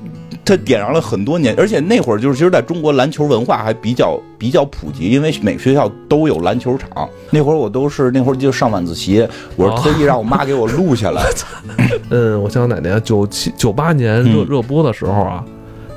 [0.45, 7.07] 他点燃了很多年，而且那会儿就是其实在中国篮球文化还比较比较普及，因为每个学校都有篮球场。
[7.29, 11.23] 那会儿我都是那会儿就上晚自习，我是特意让我妈给我录下来。
[12.09, 13.01] 嗯，我想想哪年？
[13.03, 15.43] 九七九八年热热播的时候啊，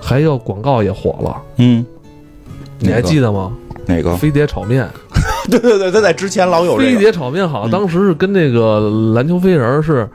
[0.01, 1.43] 还有广告也火了。
[1.57, 1.85] 嗯。
[2.79, 3.53] 你还记得吗？
[3.87, 4.89] 哪个飞碟炒面？
[5.51, 10.09] 对 对对，他在之前老有飞碟炒面，好像当时是跟那个篮球飞人是，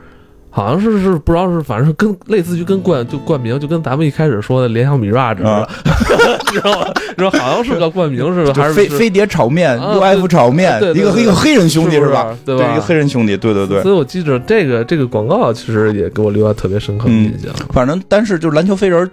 [0.57, 5.69] 好像是是不知道是，反正是跟类似于跟冠就冠名，就跟咱们一开始说的联想米 Raj 似的，
[6.51, 6.87] 知道吗？
[7.15, 12.35] 说好像是个冠名似的，还是飞飞碟炒面，UF 炒面，一个一个黑人兄弟是吧？
[12.43, 12.71] 对吧？
[12.71, 13.83] 一个黑人兄弟，对对对。
[13.83, 17.53] 所以我记着这个这个广告，其实也给我留下特别深刻的印象。
[17.71, 19.07] 反正但是就是篮球飞人。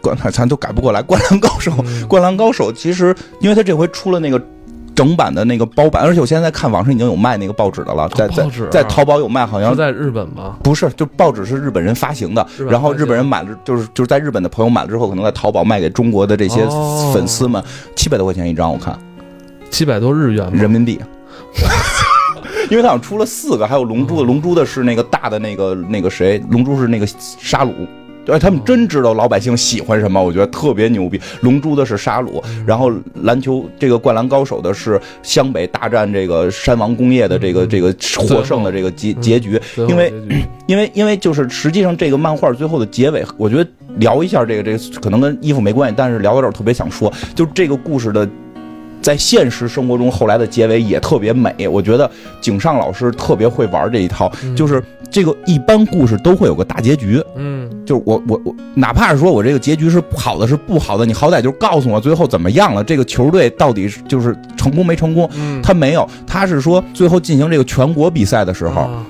[0.00, 1.72] 灌咱都改不过来，《灌篮高手》
[2.06, 4.40] 《灌篮高手》其实，因为他这回出了那个
[4.98, 10.56] 整版的那个包版，而且我现在看网上已经有卖那个报纸的了，在在在淘宝有卖，好像在日本吗？
[10.60, 16.66] 不是，就报纸是日本人发行的，然后日本人买了，就是就是在日本的朋友买了之后，可能在淘宝卖给中国的这些
[17.14, 17.62] 粉丝们，
[17.94, 18.98] 七百多块钱一张，我看。
[19.70, 20.98] 七百多日元人民币，
[22.68, 27.72] 因为他好像出了四个，还有龙珠的，龙珠的是那个大的那个那个谁，龙珠是那个沙鲁。
[28.28, 31.18] 对，他们真知道老百姓喜欢什么，我觉得特别牛逼。
[31.40, 37.86] 龙珠的是沙鲁，然后篮球这个灌篮高手的是湘北大战这个山王工业的这个这个
[38.18, 39.58] 获胜的这个结结局。
[39.88, 40.12] 因为
[40.66, 48.28] 因为因为就是实际上这个漫画最后的结尾，我觉得聊一下这个这个可能跟衣服没关系，但是聊到这儿特别想说，就这个故事的
[49.00, 51.68] 在现实生活中后来的结尾也特别美。
[51.68, 57.22] 我觉得井上老师特别会玩这一套，就是这个一般故事都会有个大结局。
[57.36, 65.28] 嗯，就是我我我，哪怕是说我这个结局是好的是不好的，你好歹就告诉我最后怎么样了，这个球队到底是就是成功没成功？
[65.34, 69.06] 嗯，他没有，他是说最后进行这个全国比赛的时候，啊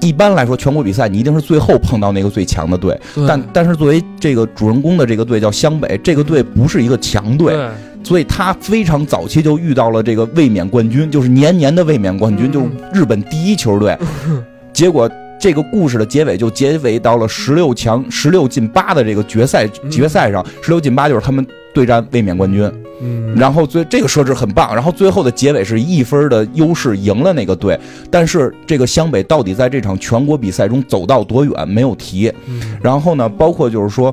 [0.00, 7.68] 一般来说全国比赛你一定是最后碰到那个最强的队，但但是作为这个主人公的这个队叫湘北，这个队不是一个强队，对，
[8.08, 13.94] 所以他非常早期就遇到了这个卫冕冠军，就是年年的卫冕冠军，嗯就是日本第一球队。
[14.72, 22.64] 结果这个故事的结尾就结尾到了十六强、十六进八的这个决赛嗯决赛上，十六进八就是他们对战卫冕冠军。
[23.02, 27.78] 嗯，然后最这个设置很棒，然后最后的结尾是一分的优势赢了那个队，
[28.10, 32.32] 但是这个湘北到底在这场全国比赛中走到多远没有提。
[32.46, 34.12] 嗯然后呢，包括就是说，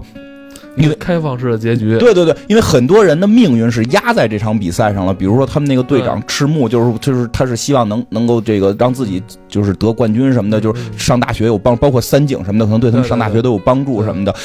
[0.77, 5.13] 因为开放式的结局，对对对，因为很多人的命运是压在这场比赛上了。
[5.13, 14.35] 比如说他们那个队长赤木，就是就是他是希望能能够这个让自己就是得冠军什么的，就是上大学有帮，包括三井什么的，可能对他们上大学都有帮助什么的。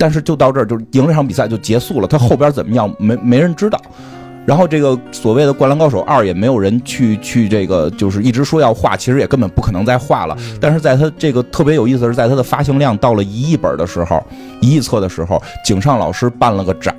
[0.00, 3.80] 但是就到这儿，就赢了这场比赛就结束了，他后边怎么样没没人知道。
[4.48, 10.34] 然后这个所谓的《灌篮高手二》也没有人去去这个，就是一直说要画，其实也根本不可能再画了。
[10.58, 14.24] 但是在他这个特别有意思的是，在他的发行量到了一亿本的时候，
[14.62, 16.96] 一亿册的时候，井上老师办了个展，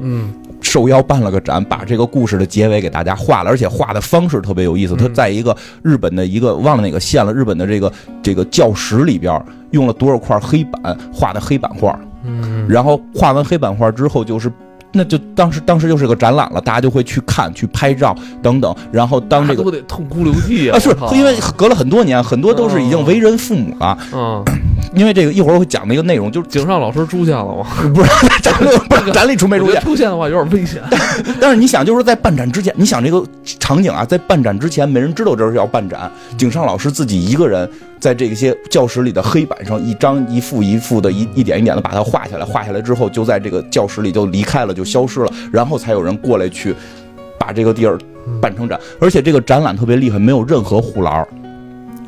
[0.00, 4.96] 嗯受邀办了个展，把这个故事的结尾给大家画了，而且画的方式特别有意思。
[4.96, 9.38] 他在一个日本的一个忘了哪个县了，日本的这个这个教室里边
[9.72, 14.50] 用了多少块黑板画的黑板画，嗯，然后画完黑板画之后就是。
[14.98, 18.74] 那就当时当时就是个展览了，大家就会去看、去拍照等等。
[18.90, 23.96] 然后当这个都得痛哭流涕啊，是因为隔了很多年，很多都是已经为人父母了。
[24.12, 24.44] 嗯，
[24.94, 27.66] 因为这个一会儿我会讲那个内容，就是井上老师出现了吗？
[27.94, 30.82] 不是展里不是展里出没出现出现的话有点危险。
[31.40, 36.10] 但是你想，就是在办展之前，你想这个场景啊，在办展之前，没人知道这是要办展。
[36.36, 37.68] 井上老师自己一个人
[38.00, 42.44] 在这些教室里的黑板上，一张一幅一幅的，一一点一点的把它画下来。
[42.44, 45.32] 画下来之后，就在这个教室里就离开了，就消失了。
[45.52, 46.74] 然后才有人过来去
[47.38, 47.98] 把这个地儿
[48.40, 48.78] 办成展。
[49.00, 51.26] 而且这个展览特别厉害，没有任何护栏，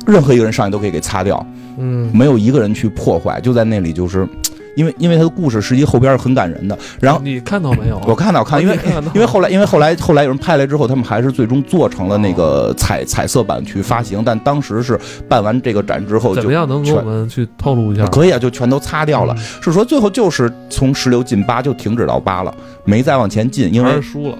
[0.07, 1.45] 任何一个人上去都可以给擦掉，
[1.77, 4.27] 嗯，没有一个人去破坏，就在那里就是。
[4.73, 8.01] 因为因为他的故事实际后边是很感人的，然后你看到没有？
[8.07, 8.79] 我看到看，因为
[9.13, 18.07] 因为后来因为后来后来有人拍来之后，他们还是最终做成了那个彩彩色版去发行，但当时是办完这个展之后就怎么样能给我们去透露一下？
[18.07, 19.35] 可以啊，就全都擦掉了。
[19.61, 22.55] 是说最后就是从十六进八就停止到八了，
[22.85, 24.37] 没再往前进，因为输了。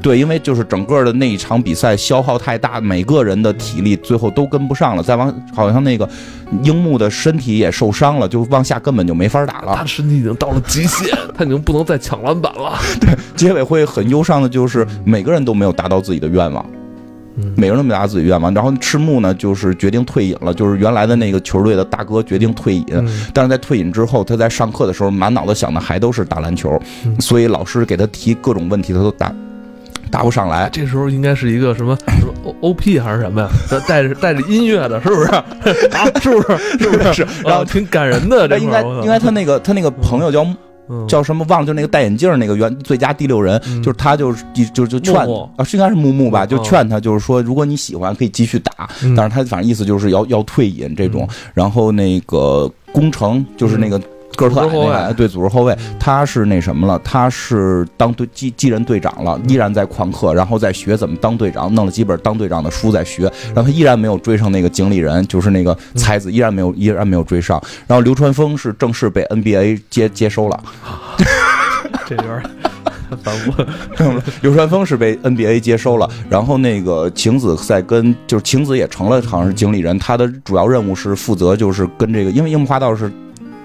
[0.00, 5.02] 对，因为就是整个的那一场比赛消耗太大，每个人的体力最后都跟不上了。
[5.02, 6.08] 再往好像那个
[6.62, 9.84] 樱木的身体也受伤了，就往下根本就没法打了他。
[9.84, 12.78] 身体已经到了极限，他已经不能再抢篮板了。
[13.00, 16.64] 对结尾会很忧伤的，就是每个人都没有达到自己的愿望。
[17.38, 29.30] 嗯每个人都没达到自己愿望，然后赤木呢，就是决定退隐了，就是原来的那个球队的大哥决定退隐，嗯但是在退隐之后，他在上课的时候满脑子想的还都是打篮球，嗯所以老师给他提各种问题，他都答
[30.10, 30.68] 答不上来。
[30.72, 33.48] 这时候应该是一个什么什么 O O P 还是什么呀？
[33.86, 35.30] 带着带着音乐的，是不是？
[35.30, 35.44] 啊，
[36.20, 36.58] 是不是？
[36.78, 37.12] 是不是？
[37.14, 38.46] 是然后啊挺感人的。
[38.48, 40.46] 这应该应该他那个他那个朋友叫
[40.88, 45.14] 嗯叫什么忘了，就那个戴眼镜那个原最佳第六人，嗯就是他就是就就劝
[45.56, 51.28] 啊，是应该是木木吧，嗯就劝他就是说，如果你喜欢可以继续打，嗯但是他反正意思就是要要退隐这种。
[51.54, 54.00] 然后那个工程就是那个。
[54.36, 56.98] 个儿特后卫对，组织后卫，他是那什么了？
[57.02, 63.22] 他是当队继继任队长了，依然在旷课，然后在学怎么当队长，弄了几本当队长的书在学，
[63.54, 67.60] 然后他依然没有追上那个经理人，就是那个才子，依然没有依然没有追上。
[67.86, 70.60] 然后流川枫是正式被 NBA 接接收了，
[72.06, 72.42] 这有点
[73.22, 73.52] 反复。
[74.42, 83.10] 流川枫是被 NBA 接收了，然后那个晴子在跟就是晴子也成了好像是经理人，他的主要任务是负责就是跟这个，因为樱木花道是。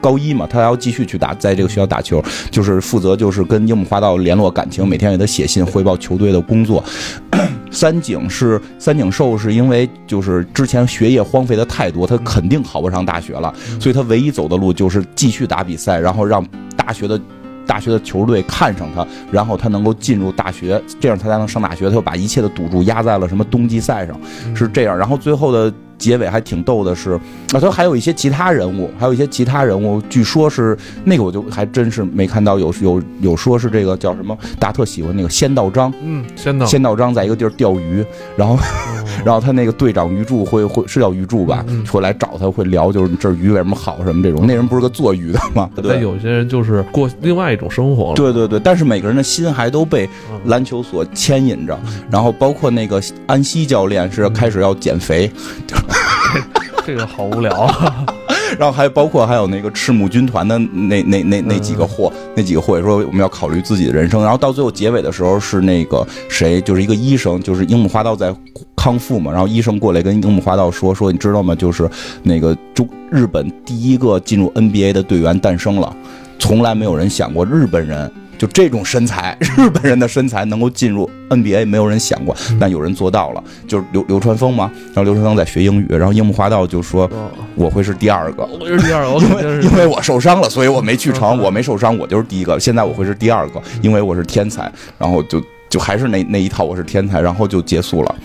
[0.02, 6.84] 高一嘛，他要继续去打，在这个学校打球，就是负责就是跟樱木花道联络感情，每天给他写信汇报球队的工作。
[7.72, 17.20] 三井是三井寿，是因为就是之前学业荒废的太多，他肯定考不上大学了，所以他唯一走的路就是继续打比赛，然后让大学的。
[17.68, 21.86] 大学的球队看上他，然后他能够进入大学，这样他才能上大学。
[21.86, 24.20] 他就把一切的赌注压在了什么冬季赛上，
[24.54, 24.98] 是这样。
[24.98, 27.12] 然后最后的结尾还挺逗的是，
[27.54, 36.66] 啊，他还有一些其他人物，还有一些其他人物，据说是那个我就还真是没看到有有有说是这个叫什么，达特喜欢那个仙道章，嗯，仙道。
[36.66, 38.04] 仙道章在一个地儿钓鱼，
[38.36, 38.58] 然后
[39.24, 45.70] 然后他那个队长鱼柱会会是叫鱼柱吧，会来找他会聊，就是这鱼为什么好什么这种，那人不是个做鱼的吗？
[45.76, 46.02] 对。
[46.02, 48.16] 有些人就是过另外一种生活了。
[48.16, 50.40] 对对对，但是每个人的心还都被嗯。
[50.46, 55.32] 篮球所牵引着，然后包括那个安西教练是开始要减肥，
[56.86, 58.06] 这个好无聊啊。
[58.60, 64.21] 然后还包括还有那个赤木军团的那那那那几个货，那几个货也说我们要考虑自己的人生。
[64.21, 68.35] 然后到最后结尾的时候是那个谁，就是一个医生，就是樱木花道在
[68.75, 71.56] 康复嘛，然后医生过来跟樱木花道说说，你知道吗？
[71.56, 71.89] 就是
[72.23, 75.96] 那个中日本第一个进入 NBA 的队员诞生了，
[76.37, 78.12] 从来没有人想过日本人。
[78.42, 84.71] 就这种身材，日本人的身材能够进入 NBA，没有人想过，但有人做到了，就是流流川枫嘛。
[84.87, 91.37] 然后流川枫在学英语，然后樱木花道就说哦我会是第二个，我是第二个，我因为因为我受伤了，所以我没去成。
[91.37, 92.60] 嗯 我没受伤，我就是第一个。
[92.60, 94.71] 现在我会是第二个，因为我是天才。
[94.98, 95.39] 然后就
[95.69, 98.15] 就还是那那一套，我是天才，然后就结束了。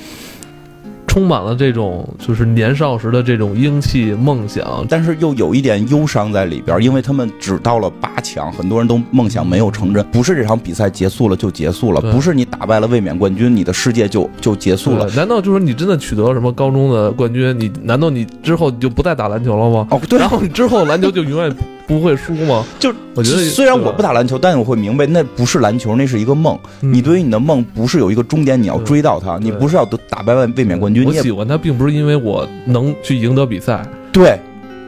[1.16, 4.84] 充满了这种就是年少时的这种英气、梦想。
[4.86, 10.04] 但是又有一点忧伤在里边，因为他们只到了八强，很多人都梦想没有成真。
[10.12, 15.08] 不是这场比赛结束了就结束了，不是你打败了卫冕冠军，你的世界就就结束了。
[15.16, 17.58] 难道就是你真的取得了什么高中的冠军？
[17.58, 19.88] 你难道你之后你就不再打篮球了吗？
[19.90, 21.56] 哦，对然，后你之后篮球就永远
[21.86, 22.64] 不会输吗？
[22.78, 26.58] 就我觉得虽然我不打篮球，但是我会明白那不是篮球，那是一个梦。
[26.82, 33.86] 嗯你对于你的梦不是有一个终点，你要追到它，你不是要得打败卫卫冕冠军，你也我喜欢他，并不是因为我能去赢得比赛。
[34.12, 34.38] 对。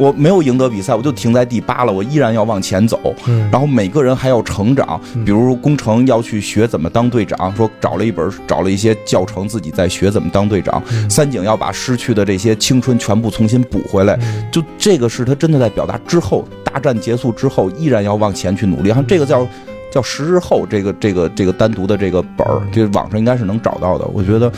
[0.00, 3.00] 我没有赢得比赛，我就停在第八了，我依然要往前走。
[3.26, 10.80] 嗯然后每个人还要成长，嗯比如工程要去学怎么当队长，说找了一本找了一些教程，自己在学怎么当队长。
[10.92, 18.90] 嗯三井要把失去的这些青春全部重新补回来，嗯就这个是他真的在表达之后，大战结束之后依然要往前去努力。
[18.90, 19.46] 像这个叫
[19.90, 24.06] 叫十日后这个这个这个单独的这个本儿，这网上应该是能找到的。
[24.12, 24.52] 我觉得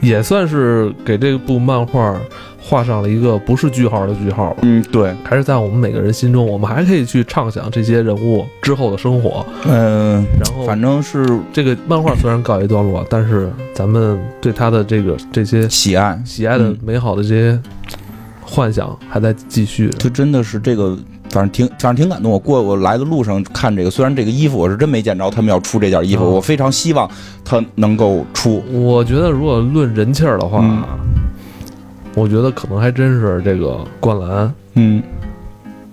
[0.00, 2.14] 也算是给这部漫画
[2.60, 4.58] 画上了一个不是句号的句号吧。
[4.62, 9.44] 嗯，对，还是在我们每个人心中，我们还可以去畅想这些人物之后的生活。
[9.66, 17.60] 嗯、然后，反正是这个漫画虽然告一段落，但是咱们对他的这个这些喜爱，喜爱的嗯美好的这些
[18.40, 19.88] 幻想还在继续。
[19.98, 20.96] 就真的是这个，
[21.30, 22.30] 反正挺反正挺感动。
[22.30, 27.10] 我过我来的路上看这个，虽然这个衣服我是真没见着他们要出这件衣服，哦我非常希望
[27.44, 28.62] 他能够出。
[28.72, 30.82] 我觉得，如果论人气儿的话，嗯
[32.14, 35.02] 我觉得可能还真是这个灌篮，嗯，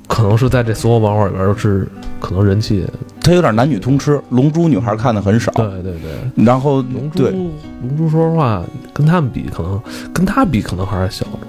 [0.08, 1.86] 可能是在这所有漫画里边儿是
[2.22, 2.86] 可能人气。
[3.22, 5.52] 他有点男女通吃，龙珠女孩看的很少。
[5.52, 8.64] 对对对，然后龙珠对，龙珠说实话，
[8.94, 9.82] 跟他们比，可能
[10.14, 11.40] 跟他比，可能还是小众。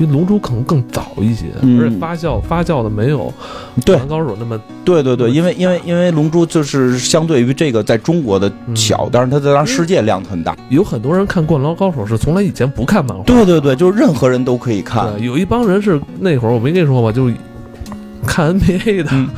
[0.00, 3.30] 因为龙珠可能更早一些，嗯而且发酵发酵的没有
[3.84, 10.56] 对灌篮高手那么对对对，因为因为因为龙珠就是相对于这个在中国的小，嗯但是它在当世界量很大。
[10.70, 15.12] 有很多人看《灌篮高手》是从来以前不看漫画，对对对，就是任何人都可以看。
[15.12, 17.12] 对，有一帮人是那会儿我没跟你说吗？
[17.12, 17.34] 就是
[18.26, 19.28] 看 NBA 的，嗯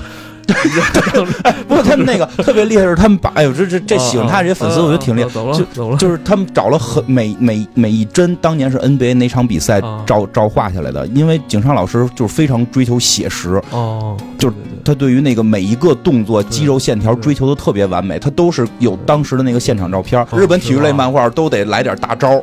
[1.68, 5.28] 不过他们那个特别厉害是，他们把哎呦这这这喜欢他这些粉丝，我觉得挺厉害。
[5.30, 20.20] 走了就走了，就是他们找了很每每每一帧，当年是 NBA 哪场比赛啊照照画下来的，因为井上老师就是非常追求写实，哦，就是他对于那个每一个动作、肌肉线条追求的特别完美，他都是有当时的那个现场照片。
[20.20, 22.42] 哦日本体育类漫画都得来点大招，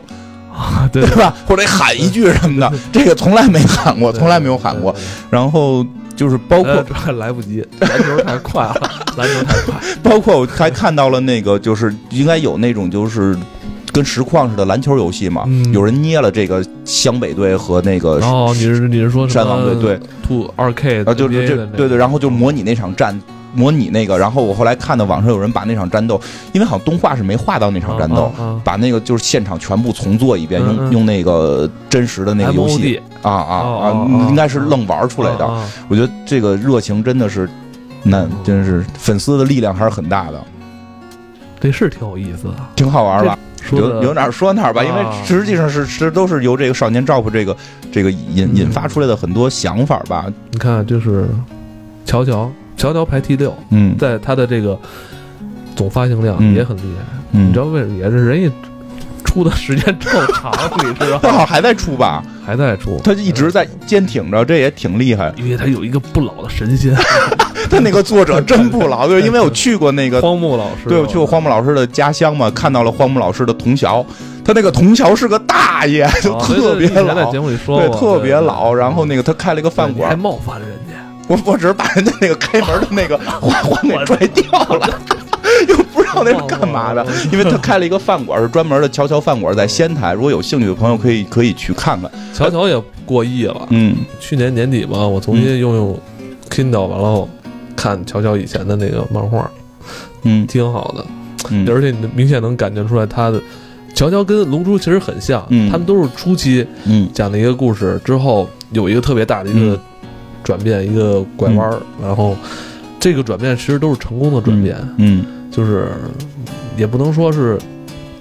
[0.53, 1.33] 啊，对 对吧？
[1.45, 4.95] 或者喊一句什么的，这个从来没喊过，从来没有喊过。
[5.29, 5.85] 然后
[6.19, 9.75] 就是包括呃主要来不及，篮球太快了，篮球太快。
[10.03, 13.37] 包括我还看到了那个，就是应该有那种就是。
[13.91, 23.19] 跟实况似的篮球游戏嘛，嗯有人捏了这个湘北队和那个哦，你是你是说山王队对兔二 K 啊，就是这对对，然后就模拟那场战，
[23.53, 26.19] 模拟那个，然后我后来看到网上有人把那场战斗，
[26.53, 28.31] 因为好像动画是没画到那场战斗，
[28.63, 33.01] 把那个就是现场全部重做一遍，用用那个真实的那个游戏。
[33.21, 35.45] 啊啊哦啊应该是愣玩出来的。
[35.89, 37.49] 我觉得这个热情真的是，
[38.03, 40.41] 那嗯真是粉丝的力量还是很大的，
[41.59, 42.55] 这是挺有意思的。
[42.75, 43.37] 挺好玩吧？
[43.73, 45.13] 有有哪儿说哪儿吧，因为啊。
[45.25, 47.55] 实际上是是都是由这个少年 Jump 这个
[47.91, 50.25] 这个引嗯引发出来的很多想法吧。
[50.51, 51.27] 你看，就是
[52.05, 52.49] 乔乔，
[52.79, 54.79] 乔乔排第六，嗯在他的这个
[55.75, 57.17] 总发行量嗯也很厉害。
[57.33, 57.97] 嗯你知，道为什么？
[57.97, 58.49] 也是人家
[59.25, 61.19] 出的时间这么长，你知道吗？
[61.21, 62.23] 他好像还在出吧？
[62.43, 65.31] 还在出，他一直在坚挺着，这也挺厉害。
[65.37, 66.95] 因为他有一个不老的神仙，
[67.69, 70.87] 他那个作者真不老，对，因为我去过那个，荒木老师。
[70.87, 74.05] 对我去过荒木老师的家乡嘛，看到了荒木老师的同学，
[74.43, 78.73] 他那个童桥是个大爷，就啊特别对对以前在老节，目里说对，过，特别老。
[78.73, 80.88] 然后那个他开了一个饭馆，还冒犯人家，
[81.29, 84.99] 我我只是把人家那个开门的那个花环给拽掉了，
[85.67, 87.05] 又不知道那是干嘛的。
[87.31, 90.13] 因为他开了一个饭馆，是专门的乔乔饭馆，在仙台。
[90.13, 92.09] 如果有兴趣的朋友，可以可以去看看。
[92.33, 93.67] 乔乔也过亿了。
[93.69, 95.99] 嗯去年年底嘛，我重新用用
[96.49, 97.29] Kindle，完了
[97.75, 99.49] 看乔乔以前的那个漫画，
[100.23, 101.05] 嗯挺好的，
[101.51, 103.39] 嗯而且你明显能感觉出来他的
[103.93, 109.79] 乔乔跟龙珠其实很像，嗯他们都是初期嗯讲的一个故事，之后有一个特别大的一个嗯
[110.43, 112.35] 转变，一个拐弯儿，然后
[112.99, 115.89] 这个转变其实都是成功的转变，嗯就是
[116.77, 117.57] 也不能说是。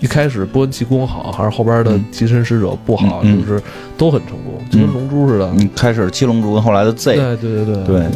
[0.00, 3.60] 一开始波恩奇功好，还是后边的嗯替身使者不好，就是
[3.96, 5.52] 都很成功，就跟嗯龙珠似的。
[5.58, 8.06] 嗯，开始七龙珠跟后来的 Z，对对对对对，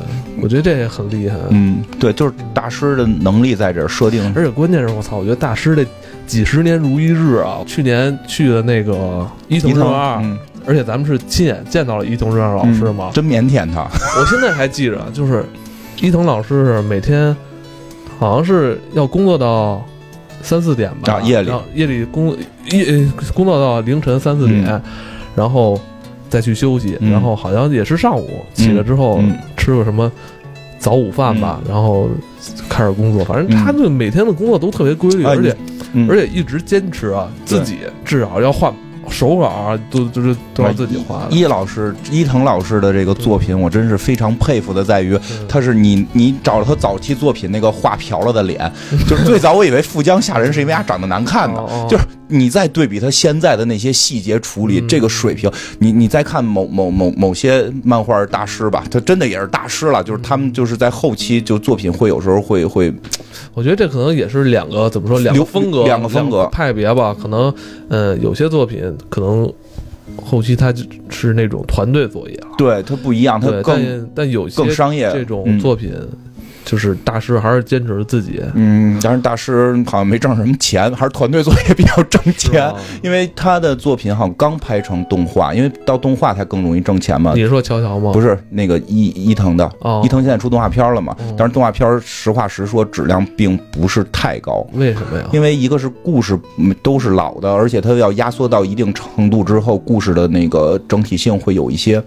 [0.40, 1.36] 我觉得这也很厉害。
[1.48, 4.32] 嗯，对，就是大师的能力在这儿设定。
[4.36, 5.84] 而且关键是我操，我觉得大师这
[6.24, 7.58] 几十年如一日啊！
[7.66, 13.10] 去年去的那个伊藤润二，嗯而且咱们是亲眼见到了伊藤润二老师嘛。
[13.12, 13.82] 真腼腆他。
[14.18, 15.44] 我现在还记着，就是
[16.00, 17.34] 伊藤老师是每天
[18.18, 19.84] 好像是要工作到
[20.42, 22.36] 三四点吧，啊夜里夜里工
[22.70, 24.82] 夜呃工作到凌晨三四点，嗯
[25.34, 25.80] 然后
[26.28, 30.10] 再去休息，嗯然后好像也是上午起来之后、嗯吃个什么
[30.76, 32.08] 早午饭吧，然后
[32.68, 33.24] 开始工作。
[33.24, 35.56] 反正他就每天的工作都特别规律，啊而且、
[35.92, 38.74] 嗯而且一直坚持啊，自己至少要画
[39.12, 41.26] 手稿啊，都就是都要自己画的。
[41.30, 48.72] 伊老师伊藤老师的这个作品，我真是非常佩服的，在于他是你你找了他早期作品那个画瓢了的脸，
[49.06, 54.88] 就是最早我以为富江吓人是因为他长得难看的哦哦，就是你再对比他现在的那些细节处理，嗯。
[54.88, 62.92] 这个水平，你你再看某某某某些漫画大师吧，他真的也是大师了，就是他们就是在后期就作品会有时候会会
[63.54, 66.48] 我觉得这可能也是两个怎么说两个风格，两个风格。
[66.52, 67.14] 派别吧。
[67.14, 67.52] 可能
[67.88, 69.50] 呃有些作品可能
[70.16, 70.74] 后期它
[71.08, 75.58] 是那种团队作业了，对他不一样，他，更但但有些更商业这种嗯。
[75.60, 75.92] 作品，
[76.64, 78.42] 就是大师还是坚持自己。
[78.54, 87.32] 嗯，但是大师好像没挣什么钱，还是团队作业比较挣钱吧，因为他的作品好像刚拍成动画，因为到动画才更容易挣钱嘛。
[87.34, 88.12] 你说乔乔吗？
[88.12, 91.34] 不是，那个伊伊藤的，哦伊藤现在出动画片了嘛哦？
[91.36, 94.66] 但是动画片实话实说，质量并不是太高。
[94.74, 95.26] 为什么呀？
[95.32, 102.02] 因为一个是故事嗯都是老的，而且它要压缩到一定程度之后，故事的那个整体性会有一些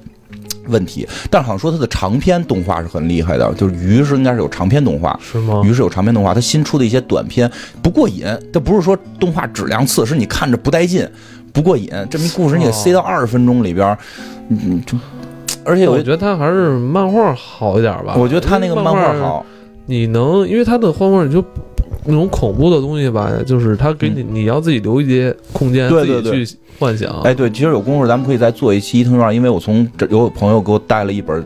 [0.67, 1.07] 问题。
[1.29, 5.61] 但是好像说它的长篇动画是很厉害的，就是鱼是应该是有长篇动画，是吗？
[5.63, 7.49] 鱼是有长篇动画，它新出的一些短片
[7.81, 8.25] 不过瘾。
[8.53, 11.07] 它不是说动画质量次，是你看着不带劲，
[11.53, 11.89] 不过瘾。
[12.09, 13.97] 这么一故事你得塞到二十分钟里边儿，
[14.49, 14.97] 嗯，就
[15.63, 18.15] 而且有我觉得它还是漫画好一点吧。
[18.17, 19.45] 我觉得它那个漫画，好，
[19.87, 21.43] 你能因为它的画画你就
[22.05, 27.09] 那种恐怖的东西吧，就是他给你你要自己留一些空间，对对对自己去幻想。
[27.21, 31.45] 哎，对，其实有功夫咱们可以再做一期伊藤润二，因为我从这有朋友给我带了一本。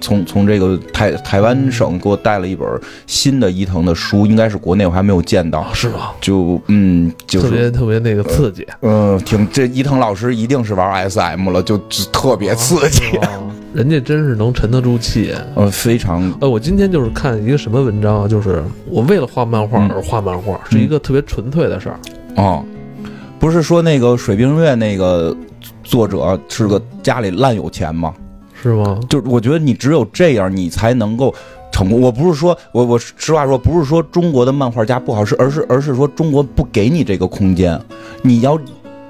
[0.00, 2.68] 从从这个台台湾省给我带了一本
[3.06, 6.10] 新的伊藤的书，应该是国内我还没有见到啊，，是吗？
[6.20, 13.30] 就嗯，就是特别特别那个刺激，嗯，挺这伊藤老师一定是玩 SM 了，就就特别刺激，啊
[13.74, 15.34] 人家真是能沉得住气。
[15.56, 21.98] 呃，非常呃，我今天就是看一个什么文章啊，就是我为了画漫画嗯而画漫画，是一个特别纯粹的事儿。
[22.36, 22.64] 哦，
[23.40, 25.36] 不是说那个水冰月那个
[25.82, 28.14] 作者是个家里烂有钱吗？
[28.62, 29.00] 是吗？
[29.08, 31.34] 就是我觉得你只有这样，你才能够
[31.72, 32.00] 成功。
[32.00, 37.76] 我不是说我我实话说，不是说中国的漫画家不好，是而是而是说中国不给你这个空间，
[38.22, 38.56] 你要。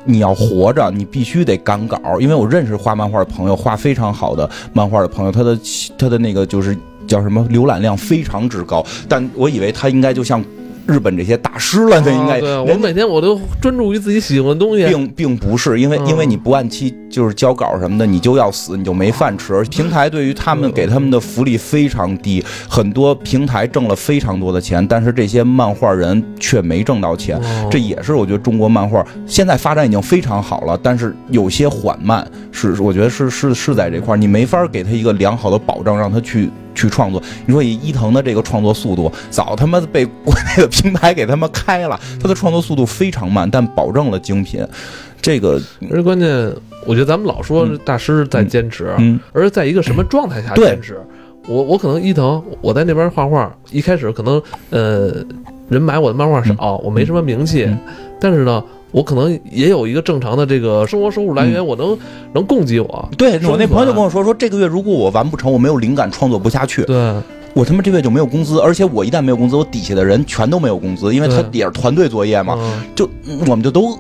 [0.05, 5.59] 你要活着，你必须得赶稿，因为我认识画漫画的朋友，画非常好的漫画的朋友，他的
[5.98, 6.76] 他的那个就是
[7.07, 10.44] 叫什么浏览量非常之高，但我以为他应该就像
[10.87, 14.85] 日本这些大师了，那应该啊对我每天我都专注于自己喜欢的东西。
[14.87, 19.62] 并并不是因为嗯因为你不按期就是交稿什么的，你就要死，你就没饭吃。
[19.64, 27.39] 平台对于他们给他们的福利非常低，很多平台挣了非常多的钱，但是这些漫画人却没挣到钱。
[27.39, 37.22] 哦这也是我觉得中国漫画现在发展已经非常好了，但是有些缓慢，是我觉得是是是在这块儿，你没法给他一个良好的保障，让他去去创作。
[37.47, 44.66] 你说以伊藤的这个创作速度，早他妈被国内的平台给他们开了，他的创作速度非常慢，但保证了精品。
[45.22, 45.61] 这个，
[45.91, 46.29] 而且关键，
[46.87, 49.18] 我觉得咱们老说大师在坚持，嗯。
[49.33, 51.01] 而是在一个什么状态下坚持。
[51.47, 55.25] 我我可能伊藤，我在那边画画，一开始可能呃
[55.68, 57.79] 人买我的漫画少，我没什么名气，嗯。
[58.20, 58.62] 但是呢，
[58.95, 61.99] 我可能也有一个正常的这个生活收入来源，我能
[62.32, 63.09] 能供给我。
[63.18, 66.97] 对我那朋友就跟我说，说这个月如果我完不成，我没有灵感创作不下去，对，
[67.55, 73.11] 我他妈这月就没有工资，而且我一旦没有工资，我底下的人全都没有工资，因为他对也是团队作业嘛，嗯就
[73.49, 73.99] 我们就都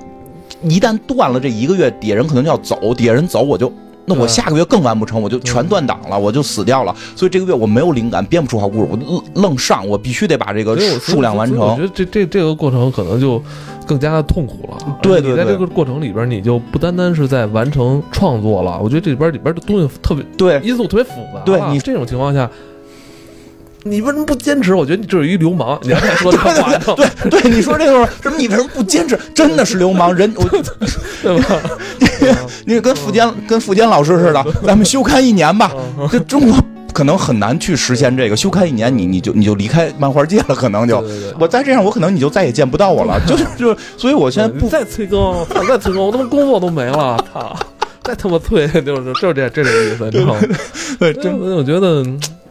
[0.62, 3.72] 一旦断了这一个月，底下人可能就要走，底下人走我就。
[4.06, 6.94] 那我下个月更完不成，我就全断档了，我就死掉了。
[7.16, 11.58] 所以这个月我没有灵感，编不出好故事，我愣愣上，我必须得把这个数量完成。
[11.58, 13.42] 我觉得这这这个过程可能就
[13.86, 14.98] 更加的痛苦了。
[15.02, 21.40] 对对对你在这个过程里边，你就不单单是在完成创作了，我觉得这里边里边的东西特别对，因素特别复杂。
[21.44, 22.50] 对你这种情况下。
[23.86, 24.74] 你为什么不坚持？
[24.74, 25.78] 我觉得你这是一流氓。
[25.82, 26.52] 你刚才说这话，
[26.96, 28.36] 对对对，你说这个什么？
[28.38, 29.18] 你为什么不坚持？
[29.34, 30.44] 真的是流氓人，我
[31.22, 31.56] 对吧？
[32.64, 35.70] 你跟付坚跟付坚老师似的，咱们休刊一年吧。
[36.10, 36.58] 这中国
[36.94, 41.04] 可能很难去实现这个，休刊一年，你你就你就离开漫画界了，可能就
[41.38, 43.20] 我再这样，我可能你就再也见不到我了。
[43.28, 47.54] 就是就是，所以我现在不再催更，操再催更，我他妈工作都没了， 操！
[48.02, 50.40] 再他妈催，就是就是这这种意思，你知道吗？
[50.98, 52.02] 对真的，我觉得，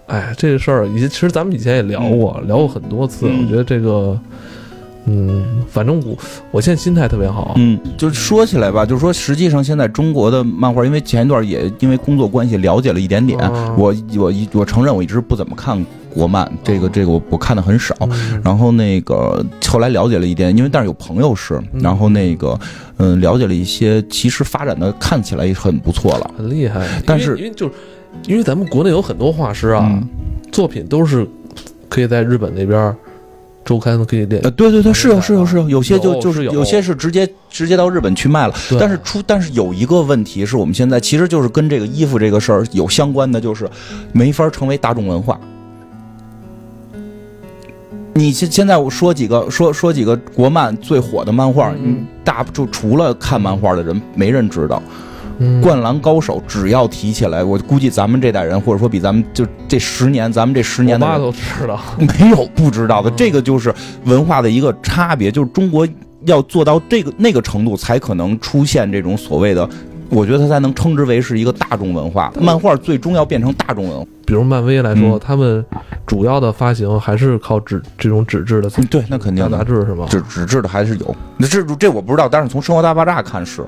[0.08, 3.28] 哎，这个事儿以前其实咱们以前也聊过，聊过很多次。
[3.30, 4.20] 嗯我觉得这个，
[5.06, 6.18] 嗯，反正我
[6.51, 7.54] 我现在心态特别好。
[7.58, 17.95] 嗯，就说起来吧，就是说，实际上现在中国的漫画，因为前一段也因为工作关系了解了一点点，哦我我一我承认我一直不怎么看国漫，这个这个我我看的很少。
[18.01, 22.60] 嗯然后那个后来了解了一点，因为但是有朋友是，嗯然后那个
[22.97, 26.32] 嗯了解了一些，其实发展的看起来也很不错了。
[26.38, 27.74] 很厉害，但是因为就是
[28.26, 30.07] 因为咱们国内有很多画师啊，嗯
[30.51, 31.28] 作品都是
[31.89, 32.95] 可以在日本那边
[33.66, 34.51] 周刊可以练呃，。
[34.51, 38.53] 对对对，是有是有是有，有些就就是有有有些是直接直接到日本去卖了。
[38.80, 43.68] 但是出但是有一个问题是我们现在其实就是跟这个衣服这个事儿有相关的，就是
[44.11, 45.39] 没法成为大众文化。
[48.14, 54.82] 你现现在我说几个说说几个国漫最火的漫画，嗯嗯，大就除了看漫画的人，没人知道。
[55.40, 61.80] 嗯灌篮高手只要提起来，我估计咱们这代人，或者说比咱们就这十年，咱们这十年的人妈都知道。
[62.20, 63.74] 没有不知道的，嗯这个就是
[64.06, 65.88] 文化的一个差别，就是中国
[66.26, 69.68] 要做到这个那个程度，才可能出现这种所谓的，
[70.10, 72.32] 我觉得它才能称之为是一个大众文化。
[72.40, 74.06] 漫画最终要变成大众文化。
[74.26, 75.66] 比如漫威来说，嗯他们
[76.06, 80.06] 主要的发行还是靠纸这种纸质的嗯，对，那肯定杂的，志是吗？
[80.10, 81.16] 纸纸质的还是有。
[81.36, 83.66] 那这这我不知道，但是从《生活大爆炸》看是，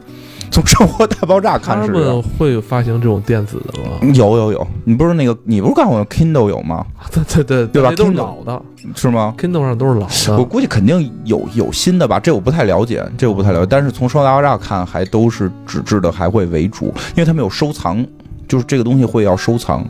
[0.55, 4.13] 从《生活大爆炸》看是他是们会发行这种电子的吗？
[4.13, 4.67] 有有有。
[4.85, 6.85] 你不是那个，你不是告诉我 Kindle 有吗？
[7.11, 8.61] 对对对对吧都是老的
[8.95, 10.37] 是吗？，Kindle 上都是老的。
[10.37, 13.67] 我估计肯定有有新的吧，这我不太了解，这我不太了解。
[13.69, 18.05] 但是从《生活大爆炸》看，还都是纸质的，还会为主，因为他们有收藏，
[18.47, 19.85] 就是这个东西会要收藏。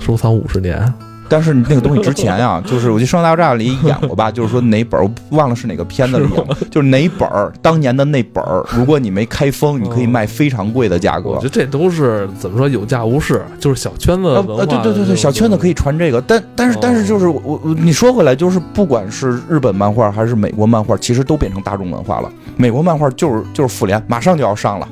[0.00, 0.92] 收藏五十年，
[1.30, 11.42] 但是那个东西值钱呀， 就是我记得《生活大爆炸》里演过吧，就是说哪本儿我忘了是哪个片子里演， 就是哪本儿当年的那本儿，如果你没开封，你可以卖非常贵的价格我觉。
[11.42, 14.62] 得这都是怎么说有价无市，就是小圈子啊文化。
[14.64, 22.30] 啊，对对对对，小圈子可以传这个，但但是但是就是我我你说回来，就是不管是日本漫画还是美国漫画，其实都变成大众文化了。
[22.56, 24.88] 美国漫画就是就是复联，马上就要上了，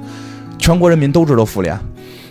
[0.59, 1.79] 全国人民都知道复联，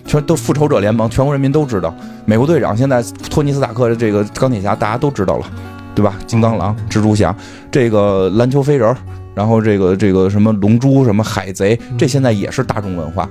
[0.08, 1.94] 全都复仇者联盟，全国人民都知道。
[2.26, 5.46] 美国队长现在托尼斯塔克的这个钢铁侠，大家都知道了，
[5.94, 6.16] 对吧？
[6.26, 7.36] 金刚狼、蜘蛛侠，
[7.70, 8.98] 这个篮球飞人儿，
[9.36, 13.28] 然后这个这个什么龙珠、什么海贼，这现在也是大众文化。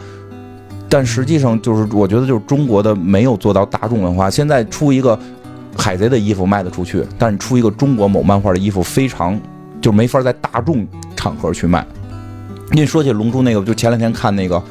[0.89, 4.31] 但实际上就是，我觉得就是中国的没有做到大众文化。
[4.31, 5.19] 现在出一个
[5.77, 9.41] 海贼的衣服卖得出去，但你出一个中国某漫画的衣服，非常
[9.81, 11.85] 就没法在大众场合去卖。
[12.73, 14.63] 因为说起龙珠那个，就前两天看那个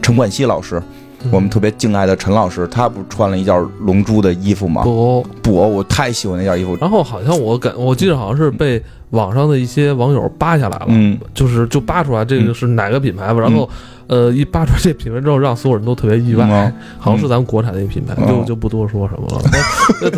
[0.00, 0.82] 陈冠希老师，嗯
[1.30, 4.82] 我们特别敬爱的陈老师，他不是穿了一件龙珠的衣服吗？
[4.82, 5.26] 不。
[5.42, 6.76] 不，我太喜欢那件衣服。
[6.80, 13.68] 然后好像我感我记得好像是被网上的一些网友扒下来了，嗯，就是就扒出来这个是哪个品牌吧，然后
[14.06, 19.42] 呃一扒出来这品牌之后，让所有人都特别意外，嗯好像是咱们国产的一个品牌，嗯就就不多说什么了。
[20.00, 20.08] 那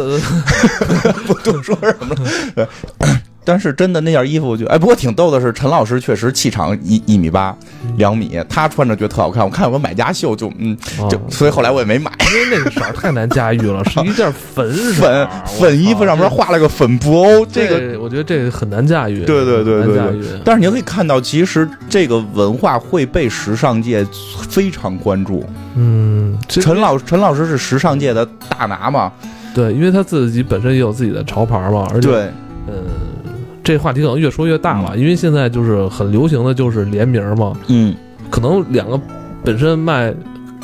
[1.02, 2.14] 那不多说什么
[2.56, 2.68] 了。
[3.44, 7.54] 对但是真的那件衣服就哎，不过挺逗的是，陈老师确实气场一一米八
[7.96, 9.44] 两米，他穿着觉得特好看。
[9.44, 10.76] 我看有个买家秀就嗯，
[11.10, 12.10] 就啊所以后来我也没买。
[12.32, 15.28] 因为那个色儿太难驾驭了，是 一件粉粉
[15.58, 16.28] 粉衣服上面。
[16.30, 18.00] 画了个粉布欧，这个。
[18.00, 20.40] 我觉得这个很难驾驭，对对对对对。
[20.44, 24.04] 但是你可以看到，其实这个文化会被时尚界
[24.48, 25.44] 非常关注。
[25.74, 29.12] 嗯，陈老陈老师是时尚界的大拿嘛？
[29.54, 32.32] 对，因为他自己本身也有自己的潮牌嘛，而且对，
[32.68, 32.74] 嗯，
[33.62, 37.94] 这话题可能越说越大了，因为现在就是很流行的就是联名嘛，嗯。
[38.30, 38.98] 可能两个
[39.44, 40.12] 本身卖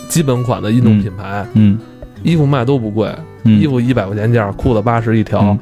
[0.08, 1.78] 基本款的运动品牌，嗯。
[2.22, 3.08] 衣服卖都不贵，
[3.44, 5.40] 嗯，衣服一百块钱件儿，裤子八十一条。
[5.40, 5.58] 嗯。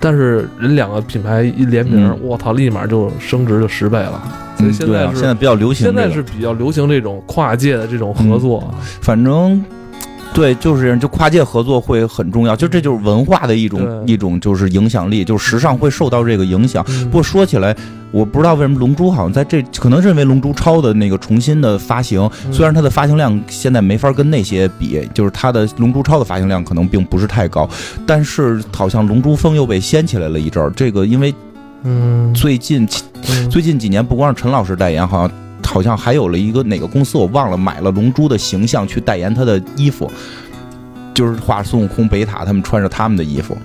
[0.00, 2.18] 但是人两个品牌一联名，嗯。
[2.22, 4.20] 我操，立马就升值就十倍了。
[4.56, 8.74] 所以嗯现在是、对啊现在比较流行这个，现在是比较流行这种跨界的这种合作。
[9.00, 9.62] 反正
[10.40, 16.82] 对，就是这样，就跨界合作会很重要，就这就是文化的一种一种就是影响力，就是时尚会受到这个影响。
[16.88, 17.76] 嗯不过说起来，
[18.10, 27.68] 我不知道为什么《龙珠》好像在这，可能认为《龙珠超》的那个重新的发行，嗯虽然它的发行量现在没法跟那些比，就是它的《龙珠超》的发行量可能并不是太高，
[28.06, 30.70] 但是好像《龙珠风》又被掀起来了一阵儿。
[30.74, 31.34] 这个因为
[31.82, 32.88] 嗯，最近
[33.28, 35.30] 嗯最近几年，不光是陈老师代言，好像
[35.64, 40.10] 好像还有了一个哪个公司我忘了，买了龙珠的形象去代言他的衣服，
[41.14, 43.56] 就是画孙悟空、北塔他们穿着他们的衣服。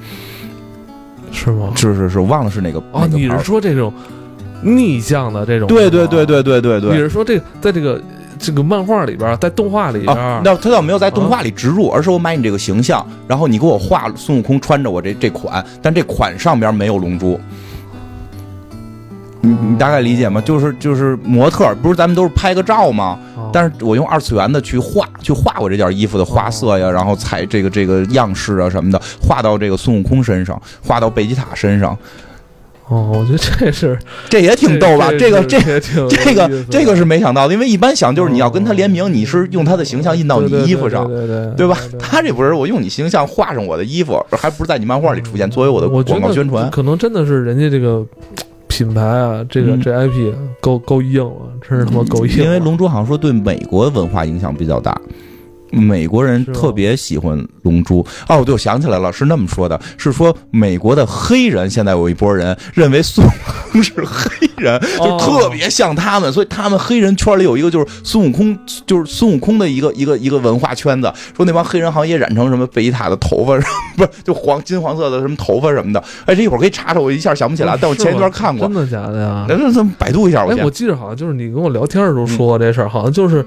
[1.31, 1.71] 是吗？
[1.75, 2.81] 是是是，忘了是哪个。
[2.91, 3.91] 哦，你是说这种
[4.61, 5.67] 逆向的这种？
[5.67, 6.25] 对对对。
[6.25, 6.91] 对对对对。
[6.91, 8.01] 你是说这个在这个
[8.39, 17.39] 这个漫画里边，在动画里边啊，，那他倒没有在动画里植入，而是我买你这个形象，然后你给我画孙悟空穿着我这这款，但这款上边没有龙珠。
[19.45, 20.41] 你你大概理解吗？
[20.41, 23.19] 就是就是模特，不是咱们都是拍个照吗？
[23.37, 31.97] 哦但是我用二次元的去画，去画我这件衣服的花色呀，然后彩这个这个样式啊什么的，画到这个孙悟空身上，画到贝吉塔身上，
[32.89, 33.97] 哦，我觉得这是
[34.29, 35.09] 这也挺逗吧？
[35.17, 41.77] 这个这这 个这个是没想到的，因为一般想就是你要跟他联名，你是用他的形象印到你衣服上，对对对对吧？
[41.97, 46.69] 他这不是我用你形象画上我的衣服，还不是在你漫画里出现，作为我的广告宣传。
[46.71, 48.05] 可能真的是人家这个
[48.77, 52.43] 品牌啊，这个嗯这 IP 够够硬了，真是他妈够硬了。
[52.43, 54.99] 因为《龙珠》好像说对美国文化影响比较大，
[55.71, 58.01] 美国人特别喜欢《龙珠》。
[58.29, 63.29] 哦，对，我想起来了，是那么说的，是说美国的黑人现在有一波人认为孙悟
[63.71, 73.57] 空是黑人，就哦特别像他们，所以他们黑人圈里有一个就是孙悟空，就是孙悟空的一个一个一个文化圈子，说那帮黑人好像也染成什么贝吉塔的头发，
[73.97, 76.01] 不是就黄金黄色的什么头发什么的。
[76.25, 78.75] 哎，这一会儿可以查查，我一下想不起来，但我前一段看过真。
[78.75, 79.45] 的假的呀？
[79.49, 83.45] 那那那百度一下，我哎，我记得好像就是你跟我聊天的时候说嗯过这事儿，好像就是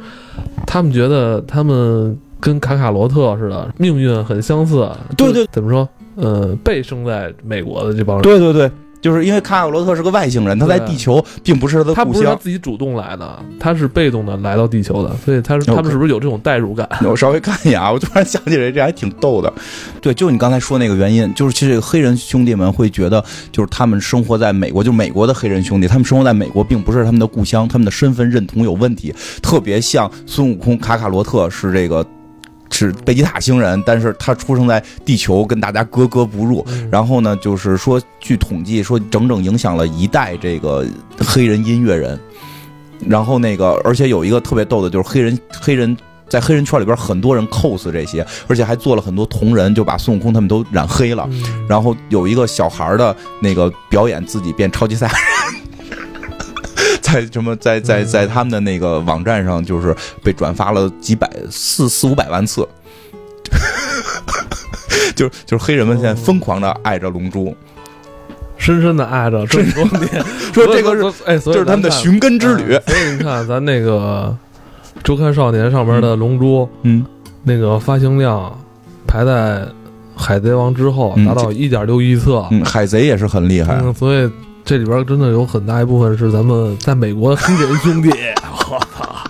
[0.66, 4.88] 他们觉得他们跟卡卡罗特似的，命运很相似。
[5.16, 5.88] 对对怎么说？
[6.16, 8.68] 呃，被生在美国的这帮人，对对对，
[9.00, 12.34] 就是因为卡卡罗特是个外星人，他在地球并不是他的故乡他不是他。
[12.34, 16.88] 自己主动来的，他是被动的来到地球的，所以他是他们是不是有这种代入感？
[17.04, 19.52] 我稍微看一眼啊，我突然想起来，这还挺逗的。
[20.00, 32.04] 对，就你刚才说那个原因，就是其实这个黑人兄弟们会觉得，就是他们生活在美国，就美国的黑人兄弟，他们生活在美国，并不是他们的故乡，他们的身份认同有问题，特别像孙悟空、卡卡罗特是这个。
[32.78, 36.64] 是贝吉塔星人，但是他出生在地球，跟大家格格不入。
[36.68, 40.86] 嗯然后呢，就是说，据统计说，整整影响了一代这个
[41.18, 42.18] 黑人音乐人。
[43.04, 45.96] 然后那个，而且有一个特别逗的，就是黑人黑人
[46.28, 51.26] 在黑人圈里边，很多人 cos 这些，而且还做了很多同人，就把孙悟空他们都染黑了。
[51.32, 55.67] 嗯然后有一个小孩的那个表演自己变超级赛亚人。
[57.12, 62.68] 在什么在在在他们的那个网站上，就是被转发了几百四四五百万次，
[65.16, 67.54] 就是就是黑人们现在疯狂的爱着龙珠，
[68.56, 72.82] 深深的爱着这么多年，说这个是哎，所以这是他们的寻根之旅嗯。
[72.86, 74.36] 所以你看，咱那个
[75.02, 77.04] 《周刊少年》上边的《龙珠》嗯，
[77.44, 78.52] 那个发行量
[79.06, 79.60] 排在
[80.16, 82.46] 《海贼王》之后，嗯达到一点六亿册。
[82.50, 83.78] 嗯，海贼也是很厉害。
[83.82, 84.30] 嗯，所以
[84.68, 88.10] 这里边真的有很大一部分是咱们在美国的黑人兄弟。
[88.70, 89.24] 我操！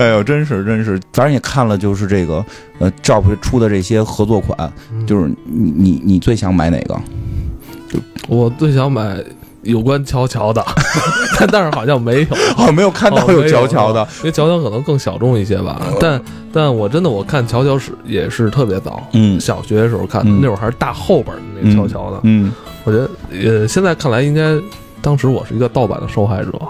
[0.00, 2.44] 哎呦，真是真是，反正也看了，就是这个
[2.80, 7.00] 呃，Job 出的这些合作款，嗯就是你你你最想买哪个？
[8.26, 9.22] 我最想买
[9.64, 10.64] 有关乔乔的，
[11.38, 12.36] 但但是好像没有。
[12.56, 15.80] 哦，没有看到有乔乔的，因为乔乔可能更小众一些吧。
[16.00, 16.20] 但
[16.52, 22.20] 但我真的我看乔乔是也是特别早，嗯小学的时候看的，嗯那会儿还是大后边的那个乔乔的。
[22.22, 22.52] 嗯，
[22.84, 24.54] 我觉得呃，现在看来应该，
[25.02, 26.52] 当时我是一个盗版的受害者。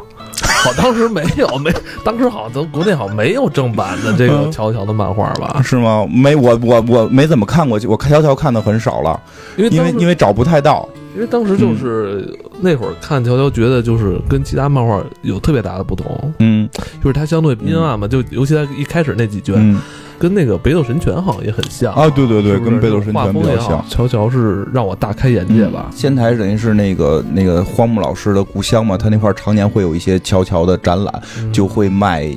[0.64, 1.70] 好，当时没有没，
[2.02, 5.60] 当时好像咱国内好像没有正版的这个嗯乔乔的漫画吧？
[5.62, 6.06] 是吗？
[6.10, 9.20] 没，我我我没怎么看过，我看乔乔看的很少了，
[9.56, 10.88] 因因为因为因为找不太到。
[11.14, 12.28] 因为当时就是、
[12.60, 16.68] 那会儿看乔乔，觉得就是跟其他漫画有特别大的不同，嗯。
[17.02, 19.80] 就是它相对阴暗嘛，就尤其它一开始那几卷，嗯。
[20.16, 22.70] 跟那个北斗神拳好像也很像啊，对对对，是不是？
[22.70, 23.84] 跟北斗神拳画风也好比较像。
[23.88, 25.90] 乔乔是让我大开眼界吧。
[25.94, 31.52] 仙台等于是那个那个荒木老师的故乡嘛，他那块儿常年会有一些乔乔的展览，嗯。
[31.52, 32.28] 就会卖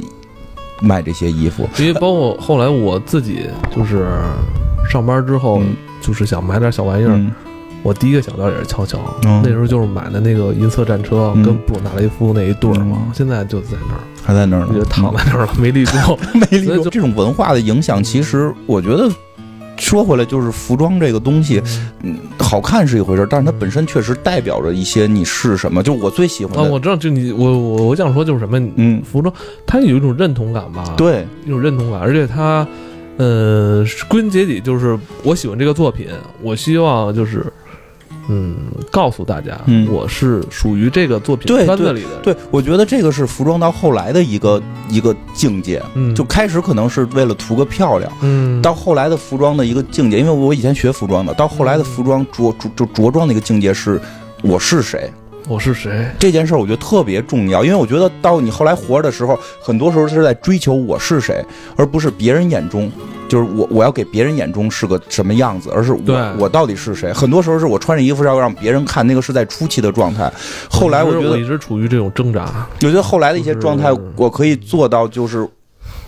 [0.82, 1.68] 卖这些衣服。
[1.80, 4.08] 因为包括后来我自己就是
[4.90, 5.76] 上班之后，嗯。
[6.00, 7.32] 就是想买点小玩意儿，嗯
[7.88, 15.96] 我第一个想到也是乔乔，嗯那时候就是买的那个银色战车、嗯跟布鲁纳雷夫那一对儿嘛，嗯现在就在那儿，还在那儿呢，就躺在那儿了，没立住。
[16.34, 19.10] 没理 所以就这种文化的影响，其实我觉得
[19.78, 21.64] 说回来就是服装这个东西，
[22.04, 25.82] 嗯，好看是一回事儿，但是它本身确实代表着一些你是什么。
[25.82, 29.34] 就我最喜欢啊，的，我知道，就你我我我想说就是什么，嗯，服装
[29.66, 32.68] 它有一种认同感吧，，对，一种认同感，而且它
[33.16, 36.08] 呃，归根结底就是我喜欢这个作品，
[36.42, 37.46] 我希望就是。
[38.30, 38.56] 嗯，
[38.92, 42.22] 告诉大家，嗯我是属于这个作品对圈子里的人。
[42.22, 45.82] 对，我觉得这个是服装到后来的一个一个境界。
[45.96, 54.00] 嗯，就开始可能是为了图个漂亮，嗯，到后来的服装的一个境界，因为我以前学服装的，到后来的服装着着就着装的一个境界是
[54.44, 55.10] 我是谁
[55.48, 56.06] 我是谁？
[56.20, 61.42] 这件事儿，我觉得特别重要，因为我觉得到你后来活着的时候，很多时候是在追求我是谁，
[61.78, 62.92] 而不是别人眼中。
[63.28, 67.12] 就是我，我要给别人眼中是个什么样子，而是我，我到底是谁？
[67.14, 70.32] 很多时候是我穿着衣服是要让别人看，那个是在初期的状态。
[70.70, 72.46] 后来我觉得我一直处于这种挣扎。
[72.76, 75.48] 我觉得后来的一些状态，我可以做到，就是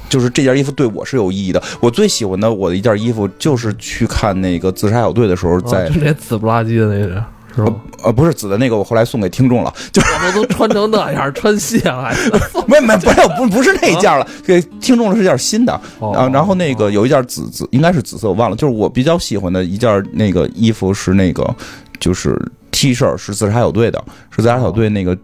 [0.08, 1.62] 就是这件衣服对我是有意义的。
[1.80, 7.24] 我最喜欢的我的一件衣服，就是去看那个自杀小队的时候，在哦就那紫不拉几的那个，
[7.56, 7.74] 是吧？
[8.04, 12.32] 呃不是紫的那个，我后来送给听众了， 就我们都穿成那样，穿卸了还 是？
[12.68, 15.82] 没没不是不不是那件了，给听众的是件新的。
[16.00, 18.56] 哦啊，然后那个有一件紫紫，应该是紫色，我忘了。
[18.56, 21.54] 就是我比较喜欢的一件那个衣服是那个，
[22.00, 22.40] 就是
[22.72, 25.18] T 恤是自杀小队的，是自杀小队那个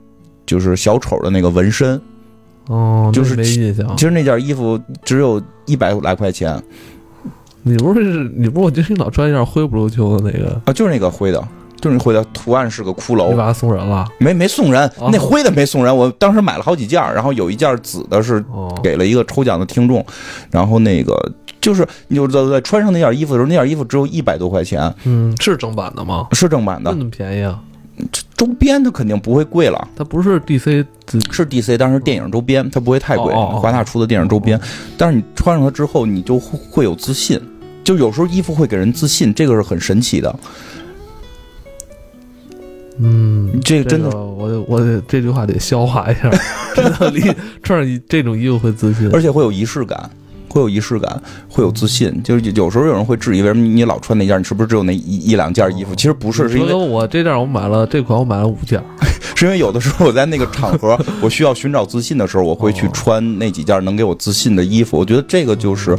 [0.46, 2.00] 就是小丑的那个纹身。
[2.68, 4.06] 哦，就是没印象其。
[4.06, 6.60] 实那件衣服只有一百来块钱
[7.62, 11.48] 你不是你不是我记得你老穿一件灰不溜秋的那个，啊，就是那个灰的，
[11.82, 14.06] 就是那灰的，图案是个骷髅，你把它送人了？
[14.18, 15.96] 没没送人，哦那灰的没送人。
[15.96, 20.06] 我当时买了好几件，然后有一件紫的是哦，给了一个抽奖的听众，
[20.52, 21.14] 然后那个
[21.62, 26.28] 就是你就在在穿上那件衣服的时候，那件衣服只有一百多块钱，嗯，是正版的吗？
[26.32, 27.60] 是正版的，那么便宜啊？
[28.36, 29.88] 周边它肯定不会贵了。
[29.96, 30.86] 它不是 DC
[31.32, 34.60] 是 DC，但是电影周边它不会太贵，哦哦哦华纳出的电影周边。
[34.98, 37.40] 但是你穿上它之后，你就会会有自信，
[37.86, 40.36] 就有时候衣服会给人自信，这个是很神奇的。
[42.98, 46.32] 嗯，这个真的这个我得我得这句话得消化一下，
[46.76, 47.22] 真的离
[47.62, 49.10] 穿上一这种衣服会自信。
[49.14, 50.10] 而且会有仪式感，
[50.48, 52.22] 会有仪式感，会有自信。
[52.24, 54.40] 就是有时候有人会质疑，为什么你老穿那件？
[54.40, 55.94] 你是不是只有那一一两件衣服？
[55.94, 58.82] 其实不是，是因为我这件我买了这款我买了五件，
[59.36, 64.98] 是因为有的时候我在那个场合，我需要寻找自信的时候，我会去哦穿那几件能给我自信的衣服。
[64.98, 65.98] 我觉得这个就是，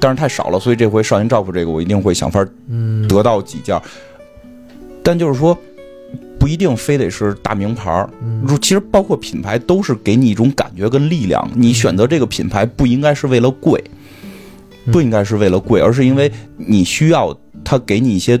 [0.00, 3.78] 但是太少了，所以这回少年照顾这个，我一定会想法嗯，得到几件。
[5.02, 5.56] 但就是说，
[6.38, 8.08] 不一定非得是大名牌儿。
[8.22, 11.48] 嗯其实包括品牌都是给你一种感觉跟力量。
[11.54, 13.82] 你选择这个品牌不应该是为了贵，
[14.86, 18.40] 嗯不应该是为了贵，而是因为你需要它给你一些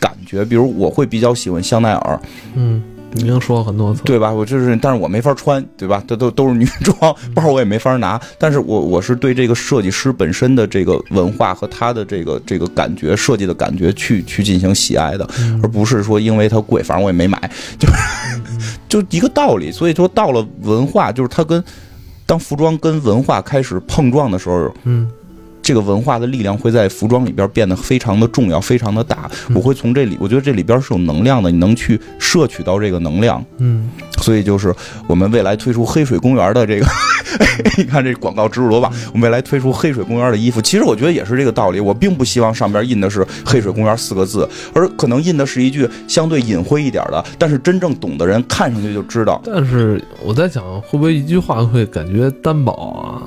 [0.00, 0.44] 感觉。
[0.44, 2.20] 比如我会比较喜欢香奈儿，
[2.54, 2.82] 嗯，
[3.14, 4.32] 已经说了很多次，对吧？
[4.32, 6.02] 我就是，但是我没法穿，对吧？
[6.06, 8.20] 这都都是女装包，我也没法拿。
[8.38, 17.38] 但是我我是对这个设计师本身的这个文化和他的这个这个感觉设计的感觉去去进行喜爱的，嗯而不是说因为它贵，反正我也没买，
[17.78, 17.94] 就是
[18.88, 19.70] 就一个道理。
[19.70, 21.62] 所以说到了文化，就是它跟
[22.24, 25.10] 当服装跟文化开始碰撞的时候，嗯
[25.62, 29.30] 这个文化的力量会在服装里边变得非常的重要，非常的大。
[29.48, 33.44] 嗯我会从这里，我觉得这里边是有能量的，你能去摄取到这个能量。
[33.58, 33.88] 嗯，
[34.18, 34.74] 所以就是
[35.06, 36.86] 我们未来推出黑水公园的这个，
[37.78, 38.90] 你看这广告植入多棒！
[39.12, 41.78] 我们未来推出黑水公园的衣服，其实我觉得也是这个道理。
[41.80, 49.40] 我并不希望上边印的是“黑水公园”四个字，而可能印的是一句相对隐晦一点的，但是真正懂的人看上去就知道。
[49.44, 53.22] 但是我在想，会不会一句话会感觉单薄啊？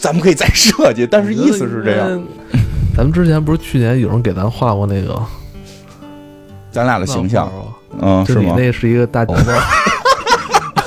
[0.00, 2.22] 咱们可以再设计，但是意思是这样。
[2.96, 5.18] 咱们之前不是去年有人给咱画过那个
[6.70, 7.50] 咱俩的形象
[8.00, 8.54] 嗯，是吗？
[8.56, 9.42] 那是一个大宝宝，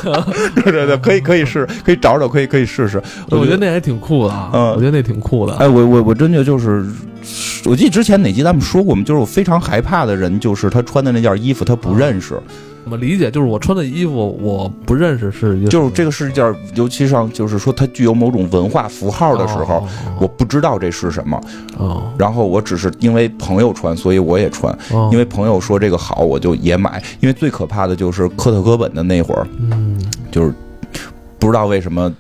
[0.56, 3.02] 对对对，可以可以试，可以找找，可以可以试试。
[3.30, 5.54] 我觉得那还挺酷的啊，嗯我觉得那挺酷的。
[5.56, 6.86] 哎，我我我真的就是，
[7.66, 12.40] 我记得之前哪集咱们说过，我们就是我非常害怕的人，就是他穿的那件衣服他不认识，
[12.86, 13.32] 怎么理解？
[13.32, 19.88] 就是我穿的衣服我不认识是就是这个是一件，尤其上就是说它具有某种文化符号的时候，哦
[20.20, 21.42] 我不知道这是什么，
[21.80, 27.02] 哦然后我只是因为朋友穿，所以我也穿，哦，因为朋友说这个好，我就也买。
[27.22, 30.00] 因为最可怕的就是科特·戈本的那会儿，嗯，
[30.32, 30.54] 就是
[31.40, 32.14] 不知道为什么，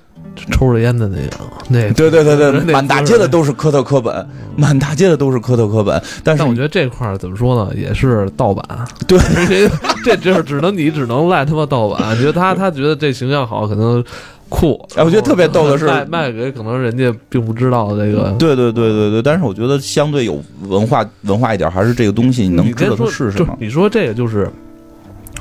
[0.51, 1.37] 抽着烟的那个，
[1.69, 8.63] 那对对对对，满大街的都是科特·科本，满大街的都是科特·科本，但是我觉得这块儿怎么说呢，也是盗版。
[9.07, 9.17] 对
[9.47, 9.69] 这
[10.03, 12.17] 这就是只能你只能赖他妈盗版。
[12.17, 14.03] 觉得他他觉得这形象好，可能
[14.49, 14.79] 酷。
[14.95, 18.35] 哎我觉得特别逗的是卖卖给可能人家并不知道这个。
[18.37, 23.57] 对对对对对，但是我觉得相对有文化文化一点，还是这个东西你能知道说是什么。
[23.59, 24.49] 你说这个就是，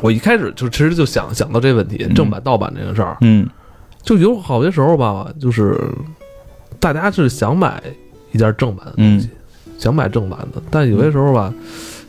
[0.01, 3.47] 我一开始就其实就想想到这问题，嗯正版盗版这个事儿，嗯
[4.05, 5.76] 就有好些时候吧，就是
[6.78, 7.82] 大家是想买
[8.32, 9.28] 一件正版的东西，
[9.78, 11.52] 想买正版的，但有些时候吧，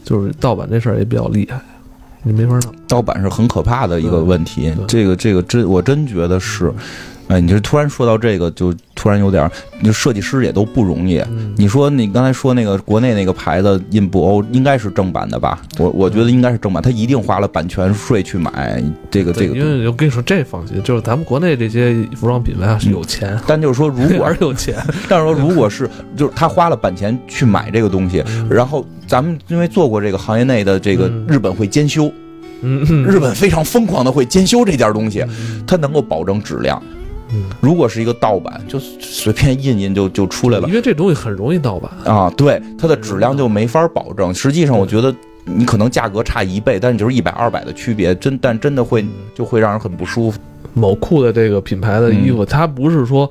[0.03, 1.59] 就是盗版这事儿也比较厉害，
[2.21, 2.75] 你没法弄。
[2.87, 6.71] 盗版是很可怕的一个问题，这个这个真我真觉得是，
[7.27, 9.51] 哎，你就突然说到这个，就突然有点儿，
[9.83, 11.17] 就设计师也都不容易。
[11.29, 15.59] 嗯你说你刚才说那个国内那个牌子印布欧应该是正版的吧？
[15.79, 19.53] 我我觉得应该是正版，他一定花了版权税去买这个这个。
[19.53, 24.75] 对因为我跟你说，这放心，就是咱们国内这些服装品牌啊是有钱，但就是说， 如果是有钱，
[25.09, 32.11] 但是说如果是就是他花了版权去买这个东西，然后咱们因为做过这个行业内的这个嗯日本会监修，
[32.61, 35.25] 日本非常疯狂的会监修这件东西，
[35.65, 36.79] 它能够保证质量。
[37.33, 41.91] 嗯如果是一个盗版，就随便印印就就出来了因为这东西很容易盗版。
[42.05, 44.33] 啊，对它的质量就没法保证。
[44.33, 45.13] 实际上，我觉得
[45.43, 49.03] 你可能价格差一倍，但是就是一百二百的区别，真但真的会
[49.33, 50.39] 就会让人很不舒服。
[50.73, 53.29] 某库的这个品牌的衣服，它不是说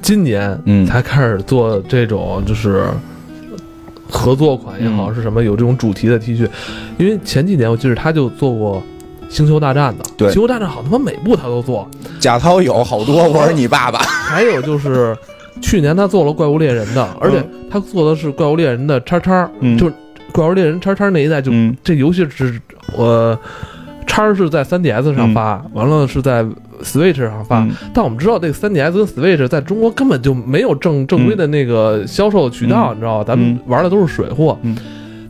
[0.00, 2.86] 今年嗯才开始做这种就是
[4.08, 6.48] 合作款也好，嗯是什么有这种主题的 T 恤，
[6.98, 8.82] 因为前几年我记得他就做过。
[9.28, 10.28] 星球大战的，对。
[10.32, 13.98] 星球大战好他妈每部他都做，贾涛有好多，我是你爸爸。
[14.28, 15.16] 还有就是
[15.60, 19.76] 去年他做了怪物猎人的，而且他做的是怪物猎人的叉叉，嗯。
[19.76, 19.94] 就是
[20.32, 21.76] 怪物猎人叉叉那一代就，嗯。
[21.84, 22.60] 这游戏是
[22.96, 23.38] 我
[24.06, 26.44] 叉是在 3DS 上发，完了是在
[26.82, 27.70] Switch 上发，嗯。
[27.92, 32.96] 但我们知道这个 3DS 跟 Switch 在中国根本就没有正正规的那个销售渠道，嗯。
[32.96, 33.24] 你知道吧？
[33.24, 33.58] 咱们嗯。
[33.66, 34.58] 玩的都是水货。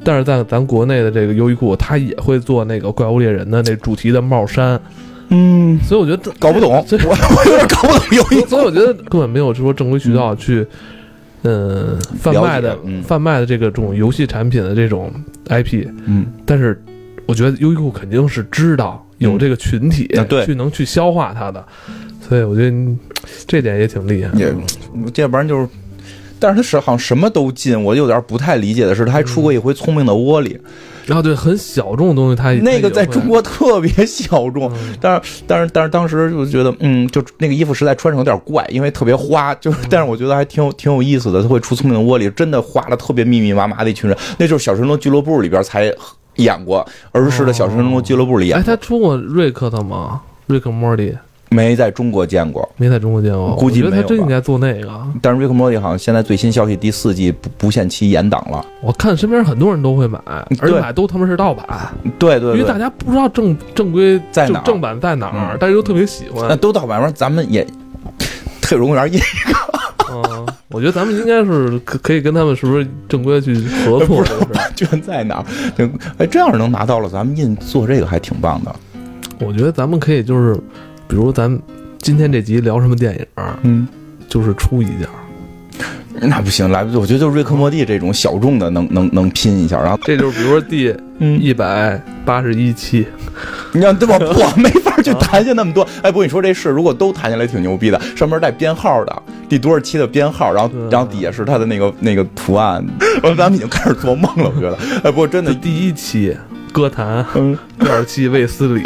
[0.08, 4.80] 嗯但是在咱国内的这个优衣库，它也会做那个怪物猎人的那主题的帽衫，
[5.28, 8.48] 嗯，所以我觉得搞不懂，所以我我有点搞不懂优衣库。
[8.48, 10.66] 所以我觉得根本没有说正规渠道去，
[11.42, 13.02] 嗯，贩卖的嗯。
[13.02, 15.12] 贩卖的这个这种游戏产品的这种
[15.50, 16.24] IP，嗯。
[16.46, 16.82] 但是
[17.26, 20.10] 我觉得优衣库肯定是知道有这个群体
[20.46, 21.62] 去能去消化它的，
[22.26, 22.98] 所以我觉得嗯
[23.46, 24.32] 这点也挺厉害。
[24.38, 24.50] 也，
[25.12, 25.68] 这要不然就是。
[26.38, 30.54] 但是他是好像什么都进，我有点不太理解的是，他还出过一回《聪明的窝里》，
[31.06, 41.42] 然后对很小众的东西，他也那个在中国特别小众，嗯但是但是但是当时就觉得，嗯，就那个衣服实在穿上有点怪，因为特别花，就是但是我觉得还挺有挺有意思的。
[41.42, 45.92] 他会出聪明的窝里，真的画的特别密密麻麻的一群人，那就是小神龙俱乐部里边才
[46.36, 50.20] 演过儿时的小神龙俱乐部里演哎，他出过瑞克的吗？
[50.46, 51.16] 瑞克莫蒂
[51.50, 52.68] 没在中国见过。
[52.76, 54.88] 没在中国见过，估计没有他真应该做那个。
[55.22, 58.64] 但是《瑞克莫蒂》好像现在最新消息，第四季不不限期延档了。
[58.82, 60.18] 我看身边很多人都会买，
[60.60, 61.66] 而且买都他妈是盗版。
[62.18, 66.56] 对对对因为大，家不知道正正规在哪儿正版在哪儿嗯，但是又特别喜欢那。
[66.56, 67.66] 都到晚上咱们也
[68.60, 69.20] 特种公园也
[70.10, 74.44] 嗯，我觉得咱们应该是可可以跟他们是不是正规去合作不？
[74.52, 75.44] 版权在哪
[76.18, 78.74] 哎，这样能拿到了，咱们印做这个还挺棒的。
[79.40, 80.58] 我觉得咱们可以就是，
[81.08, 81.60] 比如咱们
[82.00, 83.88] 今天这集聊什么电影儿，嗯。
[84.28, 86.20] 就是出一件儿。
[86.20, 86.98] 那不行，来不及。
[86.98, 93.06] 我觉得就是瑞克莫蒂这种小众的能能能拼一下，然后这就是比如说第嗯，一百八十一期，
[93.72, 94.18] 你看对吧？
[94.20, 95.82] 我没法去谈下那么多。
[96.02, 102.84] 哎，不过，你说这事如果都谈下来挺牛逼的，上面带编号的，第多少期的编号，然后然后底下是它的那个那个图案。
[103.22, 104.76] 我咱们已经开始做梦了，我觉得。
[105.04, 106.36] 哎，不过真的，第一期
[106.70, 108.82] 歌坛，嗯， 第二期卫斯理，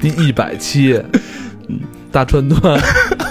[0.00, 1.00] 第一百期
[2.10, 2.76] 大川端，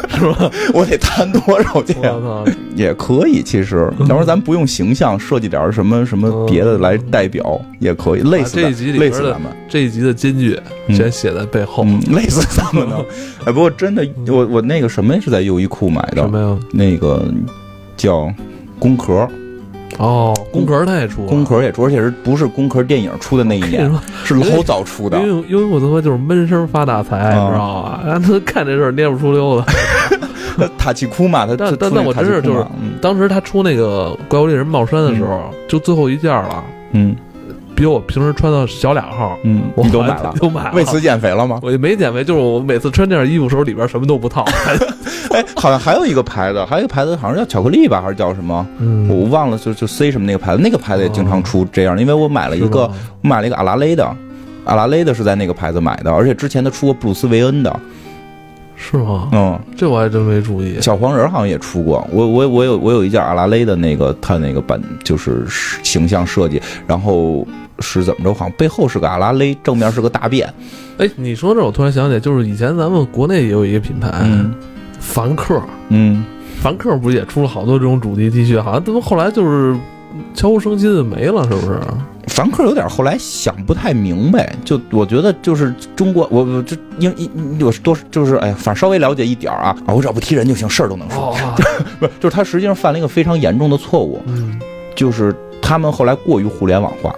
[0.07, 0.49] 是吧？
[0.73, 2.13] 我得谈多少去啊？
[2.15, 2.51] 我操！
[2.75, 9.51] 也可以，其实，要不然咱不用形象设计点什么什么别的来代表，也可以，累死咱这一集里边的累死咱们。
[9.67, 10.57] 这一集的金句
[10.87, 11.83] 嗯全写在背后。
[11.85, 13.03] 嗯，累死咱们了。
[13.43, 16.57] 哎，不过真的，我我那个什么是在优衣库买的什，么呀？
[16.71, 17.25] 那个
[17.97, 18.31] 叫
[18.77, 19.27] 工壳，
[19.97, 23.91] 哦，宫壳他也出了，工壳也出，而且是不是宫壳电影出的那一年，
[24.23, 25.19] 是老早出的。
[25.19, 28.01] 因为因为我他妈就是闷声发大财，啊你知道吧？
[28.05, 29.65] 然后他看这事儿蔫不出溜的。
[30.77, 32.65] 塔奇库嘛，他但但但我真是就是
[33.01, 37.15] 当时他出那个怪物猎人帽衫的时候，就最后一件了，嗯
[37.79, 40.71] 比我平时穿的小俩号，嗯，我你都买了，都买了。
[40.73, 41.61] 为此减肥了吗？
[41.63, 44.43] 我就没减肥，就是我每次穿这件衣服的时候，里边什么都不套。
[45.31, 48.67] 哎，好像还有一个牌子，还有一个牌子好像叫巧克力吧，还是叫什么？
[48.79, 52.81] 嗯我忘了，就就 C 什么那个牌子，那个牌子也经常出这样，因为我买了一个，
[53.21, 54.05] 我买了一个阿拉蕾的，
[54.65, 57.79] 阿拉蕾的是在那个牌子买的，而且之前他出过布鲁斯维恩的，
[58.81, 59.27] 是吗？
[59.33, 60.79] 嗯，这我还真没注意。
[60.79, 65.45] 小黄人好像也出过，我我我有我有一件阿拉蕾的那个他那个版就是
[65.83, 67.45] 形象设计，然后
[67.79, 68.33] 是怎么着？
[68.33, 70.51] 好像背后是个阿拉蕾，正面是个大便，
[70.97, 74.55] 哎，你说这，我突然想起来，就是以前咱们国内也有一个品牌，嗯
[74.99, 76.23] 凡客，嗯，
[76.61, 78.61] 凡客不是也出了好多这种主题 T 恤？
[78.61, 79.75] 好像怎么后来就是
[80.33, 81.79] 悄无声息的没了，是不是？
[82.27, 91.31] 凡客有点后来想不太明白，就我觉得就是中国，我我这因因我多就是哎呀，反正稍微了解一点儿啊啊，我只要不踢人就行，事儿都能说。
[91.31, 91.55] 哦，
[91.99, 94.59] 不是，就是他实际上犯了一个非常严重的错误，嗯，
[94.95, 97.13] 就是他们后来过于互联网化。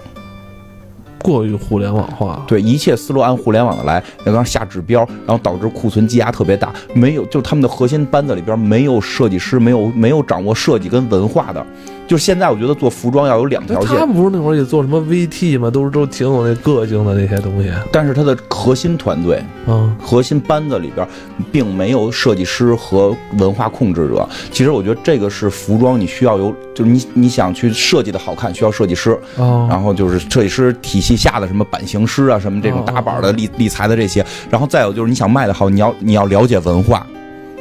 [1.20, 2.44] 过于互联网化。
[2.48, 6.74] 对，一切思路按互联网的来，然后下指标，然后导致库存积压特别大。
[6.96, 11.64] 没有，就他们的核心班子里边没有设计师，没有没有掌握设计跟文化的。
[12.12, 14.06] 就是现在，我觉得做服装要有两条线他。
[14.06, 15.72] 们不是那会儿也做什么 VT 吗？
[15.72, 17.72] 都是都挺有那个性的那些东西。
[17.90, 21.08] 但是它的核心团队、嗯，核心班子里边，
[21.54, 24.28] 并没有设计师和文化控制者。
[24.52, 29.18] 其实我觉得这个是服装你需要有，就是你你想去设计的好看，需要设计师。
[29.38, 34.22] 哦，然后就是设计师体系下的什么版型师啊，什么这种打板的、立立裁的这些。
[34.50, 37.08] 然后再有就是你想卖的好，你要你要了解文化，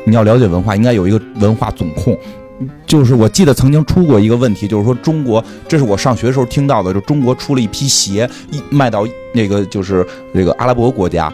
[0.04, 2.18] 你要了解文化，应该有一个文化总控。
[2.86, 11.32] 就是我记得曾经出过一个问题，就是说中国，这是我上学的时候听到的，就中国出了一批鞋，一卖到那个就是这个阿拉伯国家，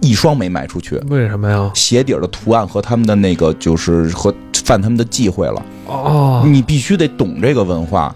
[0.00, 1.70] 一双没卖出去，为什么呀？
[1.74, 4.32] 鞋底儿的图案和他们的那个就是和
[4.64, 5.62] 犯他们的忌讳了。
[5.86, 8.14] 哦，你必须得懂这个文化。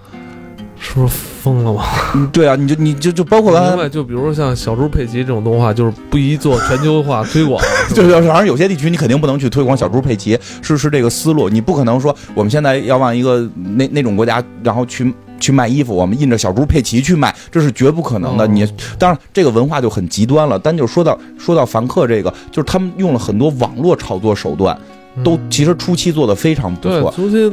[0.88, 1.12] 是不是
[1.42, 1.82] 疯了吗？
[2.14, 7.60] 嗯对啊，你就你就就包括刚才，就比如说像小猪佩奇这种动画，就是不宜做全球化推广。
[7.92, 18.44] 就是，反正有些地区你肯定不能去推广小猪佩奇，是是这个思路，你不可能说我们现在要往一个那那种国家，然后去去卖衣服，我们印着小猪佩奇去卖，这是绝不可能的。
[18.44, 18.64] 哦你
[18.98, 24.78] 当然这个文化就很极端了，但就说到说到凡客这个，就是他们用了很多网络炒作手段，
[25.24, 27.12] 都其实初期做的非常不嗯对错，。
[27.12, 27.52] 初期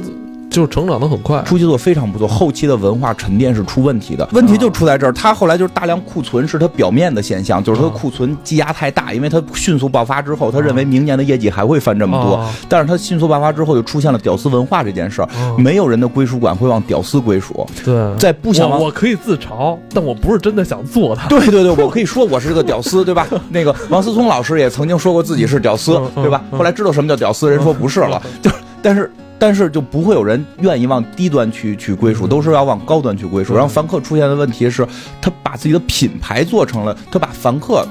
[0.53, 1.41] 就是成长的很快。
[1.43, 4.27] 初期做非常不错，后期的文化沉淀是出问题的。
[4.31, 18.69] 问题就出在这儿，他后来就是大量库存是他表面的现象，就是他的库存积压太大，因为他迅速爆发之后，他认为明年的业绩还会翻这么多哦，但是他迅速爆发之后，就出现了屌丝文化这件事儿，哦没有人的归属感会往屌丝归属，对，在不想。
[18.69, 21.27] 我我可以自嘲，但我不是真的想做它。
[21.27, 23.27] 对 对对，我可以说我是个屌丝，对吧？
[23.49, 26.43] 那个王思聪老师也曾经说过自己是屌丝对吧？
[26.51, 33.53] 嗯后来知道什么叫屌丝，人说不是了，就是但是但是就不会有人愿意往低端去去归属，嗯都是要往高端去归属。
[33.53, 34.87] 嗯然后凡客出现的问题是，
[35.21, 37.85] 他把自己的品牌做成了，他把凡客，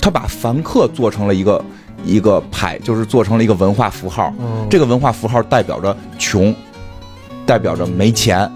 [0.00, 1.64] 他把凡客做成了一个
[2.04, 4.32] 一个牌，就是做成了一个文化符号。
[4.38, 6.54] 嗯，这个文化符号代表着穷，
[7.44, 8.50] 代表着没钱。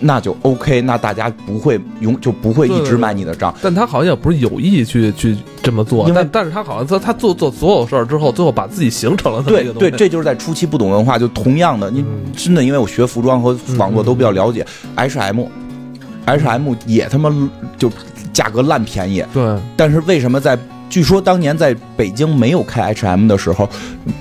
[0.00, 9.90] 那就 OK，那大家不会永就不会一直买你的账，但他好像也不是有意去去这么做，但但是他好像他他做做所有事儿之后，最后把自己形成了对对。
[9.90, 12.32] 这就是在初期不懂文化，就同样的，你嗯。
[12.36, 17.30] 真的因为我学服装和网络都比较了解，H&M，H&M 也他妈
[17.76, 17.90] 就
[18.32, 20.56] 价格烂便宜，对，但是为什么在
[20.88, 23.68] 据说当年在北京没有开 H&M 的时候，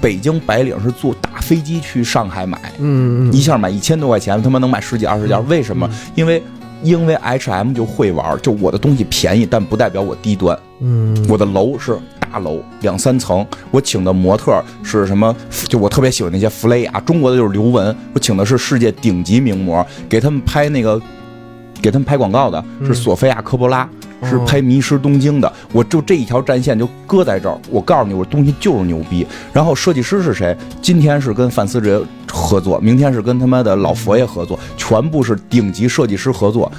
[0.01, 5.89] 北京白领是坐大飞机去上海买，嗯，一下买一千多块钱，他妈能买十几二十件，为什么？
[6.15, 6.43] 因为
[6.83, 10.57] 因为 H&M 就会玩，就我的东西便宜，但不代表我低端。
[10.79, 13.45] 嗯，我的楼是大楼，两三层。
[13.71, 15.35] 我请的模特是什么？
[15.67, 17.95] 就我特别喜欢那些弗雷亚，中国的就是刘雯。
[18.13, 21.01] 我请的是世界顶级名模，给他们拍那个，
[21.81, 23.89] 给他们拍广告的是嗯索菲亚科波拉，
[24.23, 25.51] 是哦拍《迷失东京》的。
[25.71, 27.57] 我就这一条战线就搁在这儿。
[27.69, 29.25] 我告诉你，我东西就是牛逼。
[29.51, 30.55] 然后设计师是谁？
[30.81, 36.71] 今天是跟范思哲合作，明天是跟他妈的老佛爷合作，全部是顶级设计师合作。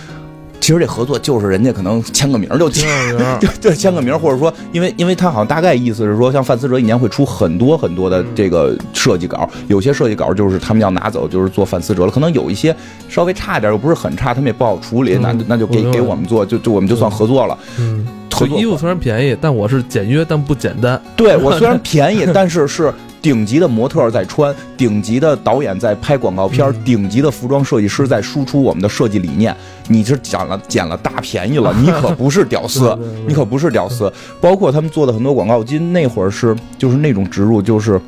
[0.69, 12.77] 其实这合作就是人家可能签个名儿就签挺有名儿对对，签个名， 或者说，因为因为他好像大概意思是说，像范思哲一年会出很多很多的这个设计稿，有些设计稿就是他们要拿走，就是做范思哲了，可能有一些
[13.09, 17.57] 稍微差一点，又不是很差，他们也不好处理，嗯那那就给给我们做，就就我们就算合作了。
[17.79, 18.07] 嗯，
[18.55, 21.01] 衣服虽然便宜，但我是简约但不简单。
[21.17, 29.55] 对我虽 然便宜，但是是顶级的模特在穿，顶级的导演在拍广告片顶级的服装设计师在输出我们的设计理念。
[29.89, 34.13] 你是捡了捡了大便宜了， 你可不是屌丝对对对，你可不是屌丝。
[34.41, 38.01] 包括他们做的很多广告，金那会儿是就是那种植入，就是。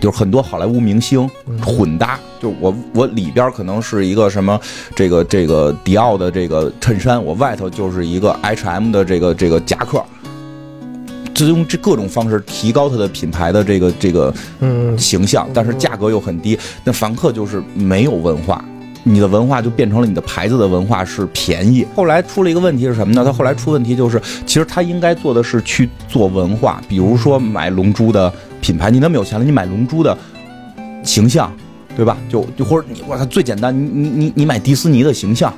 [0.00, 4.60] 就是很多好莱坞明星嗯混搭，就我我里边可能是一个什么
[4.94, 10.00] 这个这个迪奥的这个衬衫，我外头就是一个 H&M 的这个这个夹克，
[11.38, 16.58] 就用这各种方式提高它的品牌的这个这个嗯，形象，但是价格又很低。
[16.82, 18.64] 那凡客就是没有文化，
[19.04, 21.86] 你的文化就变成了你的牌子的文化是便宜。
[21.94, 23.24] 后来出了一个问题是什么呢？
[23.24, 30.18] 他后来出问题就是，其实他应该做的是去做文化，比如说买龙珠的品牌，你那么有钱了，你买龙珠的
[31.04, 31.54] 形象，
[31.96, 32.16] 对吧？
[32.28, 35.54] 就就或者你我操最简单，你你你你买迪士尼的形象。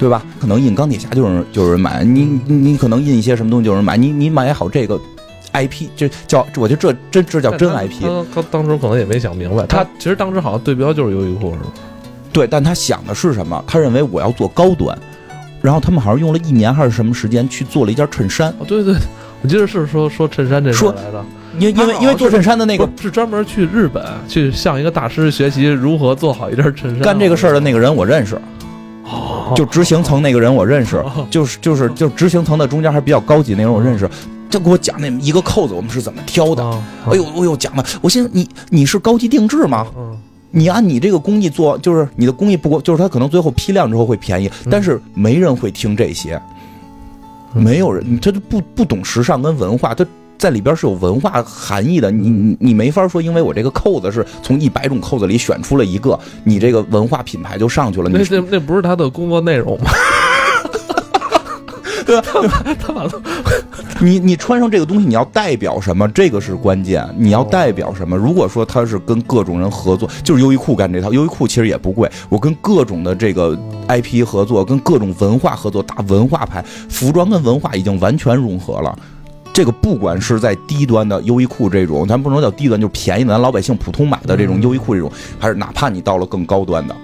[0.00, 0.24] 对吧？
[0.40, 4.98] 可能印钢铁侠就有人就有人买，你你你可能印一些什么东西就有人买，你你买好这个
[5.52, 8.00] IP，这叫我觉得这真这叫真 IP。
[8.00, 11.66] 他他当时可能也没想明白，他其实当时好像对标就是优衣库，是吧？
[12.32, 13.62] 对，但他想的是什么？
[13.66, 14.96] 他认为我要做高端，
[15.60, 18.94] 然后他们好像用了一年还是什么时间去做了一件衬衫，哦，对对，
[19.42, 21.22] 我记得是说说衬衫这事来的。
[21.58, 27.00] 因为因为因为做衬衫的那个是是专门去日本去向一个大师学习如何做好一件衬衫。
[27.00, 28.40] 干这个事儿的那个人我认识，哦，
[29.54, 34.08] 就执行层那个人我认识，就是就是就执行层的中间还比较高级那人我认识，
[34.48, 36.64] 就给我讲那一个扣子我们是怎么挑的。
[36.64, 39.86] 啊哎呦，哎呦，讲的，我寻思你你是高级定制吗？
[39.96, 40.18] 嗯
[40.52, 46.42] 你按你这个工艺做，就是你的工艺不过，就是他可能最后批量之后会便宜，但是没人会听这些，
[47.52, 50.04] 没有人，他就不不懂时尚跟文化，他
[50.40, 52.10] 在里边是有文化含义的。
[52.10, 58.08] 你你你没法说，因为我这个扣子是从一百种扣子里选出了一个，你这个文化品牌就上去了。
[58.08, 59.90] 那那那不是他的工作内容吗？
[62.06, 62.64] 对吧？
[62.80, 63.06] 他把
[64.00, 66.08] 你你穿上这个东西，你要代表什么？
[66.08, 67.06] 这个是关键。
[67.16, 68.16] 你要代表什么？
[68.16, 71.12] 如果说他是跟各种人合作，就是优衣库干这套。
[71.12, 73.56] 优衣库其实也不贵，我跟各种的这个
[73.88, 78.98] IP 合作，跟各种文化合作，打文化牌，服装跟文化已经完全融合了。
[79.52, 86.96] 这个不管是在低端的优衣库这种，咱不能叫低端，就是便宜的，咱老百姓普通买的这种优衣库这种，还是哪怕你到了更高端的。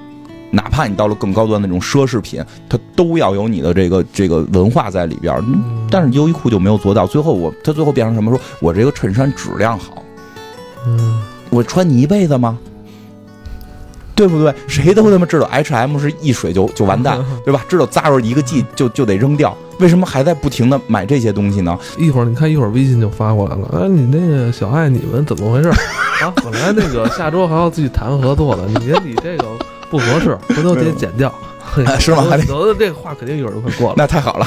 [0.52, 5.44] 哪怕你到了更高端的那种奢侈品，它都要有你的这个这个文化在里边
[5.90, 8.30] 但是优衣库就没有做到，最后我它最后变成什么？
[8.30, 10.02] 说我这个衬衫质量好，
[10.86, 11.20] 嗯
[11.50, 12.56] 我穿你一辈子吗？
[14.16, 14.52] 对不对？
[14.66, 17.64] 谁都他妈知道 H&M 是一水就就完蛋， 对吧？
[17.68, 21.78] 知道 Zara 一个 G 就就得扔掉，为什么还在不停的买这些东西呢？
[21.98, 23.68] 一会儿你看，一会儿微信就发过来了。
[23.82, 25.68] 哎，你那个小爱，你们怎么回事？
[26.24, 28.74] 啊，本来那个下周还要自己谈合作的，你
[29.04, 29.44] 你这个
[29.90, 31.28] 不合适， 回头得剪掉。
[31.28, 33.94] 啊是吗还得有的这个话肯定有人会过了。
[33.98, 34.46] 那太好了。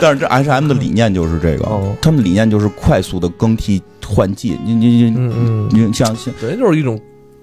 [0.00, 4.58] 但是这 H&M 的理念就是这个，哦他们理念就是快速的更替换季。
[4.64, 6.98] 你你你你像像等于就是一种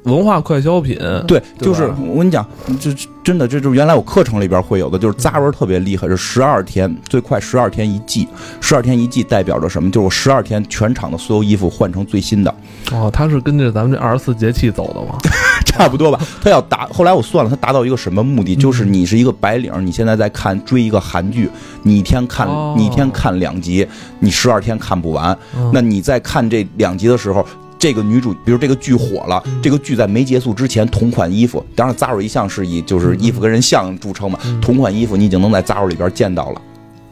[0.07, 0.97] 文化快消品。
[1.27, 2.45] 对，对就是我跟你讲，
[2.79, 8.27] 这这真的，这就是原来我课程里边会有的，就是 Zara 特别厉害，是十二天，最快十二天一季，
[8.61, 9.91] 十二天一季代表着什么？
[9.91, 12.55] 就是我十二天全场的所有衣服换成最新的，
[12.91, 15.17] 哦，他是跟着咱们这二十四节气走的吗？
[15.65, 16.19] 差不多吧。
[16.41, 18.55] 他要达，后来我算了，他达到一个什么目的？
[18.55, 21.49] 就是你是一个白领，你现在在看追一个韩剧，
[21.83, 23.85] 你一天看哦你一天看两集，
[24.19, 27.45] 你十二天看不完，嗯那你在看这两集的时候，
[27.79, 36.61] 这个女主，比如这个剧火了，这个剧在没结束之前，同款衣服，当然 Zara 一向是以就是衣服跟人像著称嘛，同款衣服你已经能在 Zara 里边见到了。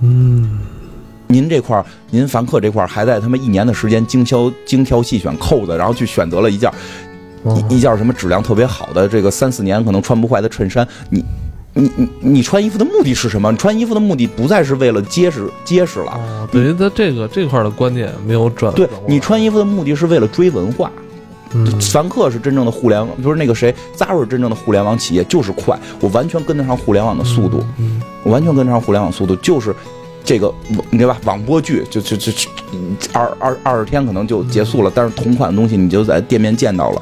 [0.01, 0.59] 嗯，
[1.27, 6.71] 您这块儿，您凡客这块儿还在他妈一年的时间精挑精挑细选扣子，然后去选择了一件
[7.43, 11.23] 哦一一件什么质量特别好的这个三四年可能穿不坏的衬衫，你。
[11.77, 13.51] 你你你穿衣服的目的是什么？
[13.51, 18.73] 你穿衣服的目的不再是为了结实结实了，哦，等于他这个这块的观点没有转。
[18.73, 20.91] 对你穿衣服的目的是为了追文化。
[21.53, 29.73] 嗯凡客是真正的互联网，不是那个谁，Zara 是真正的互联网企业，就是快，我完全跟得上互联网的速度，嗯我完全跟得上互联网速度，就是
[30.23, 30.53] 这个
[30.89, 31.17] 你对吧？
[31.23, 32.49] 网播剧就就就就
[33.13, 37.01] 二二二十天可能就结束了，但是同款的东西你就在店面见到了，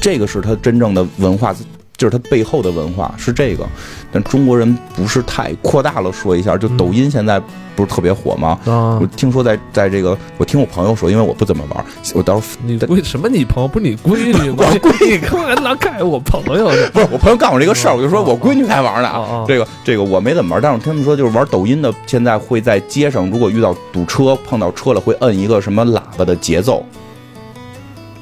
[0.00, 1.52] 这个是它真正的文化。
[1.98, 3.66] 就是它背后的文化是这个，
[4.12, 7.42] 但中国人不是太扩大了说一下，就抖音现在
[7.74, 8.56] 不是特别火吗？
[8.66, 11.84] 啊我，听说在在这个，我听我朋友说，因为我不怎么玩，
[12.14, 13.28] 我到时候你闺什么？
[13.28, 14.56] 你朋友不是你闺女吗？
[14.64, 16.86] 我闺女干嘛拿看我朋友去？
[16.94, 19.08] 不是我朋友告诉我这个事儿，我就说哦我闺女才玩呢。
[19.08, 26.86] 哦哦这个这个我没怎么玩，但是他们说就是玩抖音的，现在会在街上，如果遇到堵车碰到车了，会摁一个什么喇叭的节奏。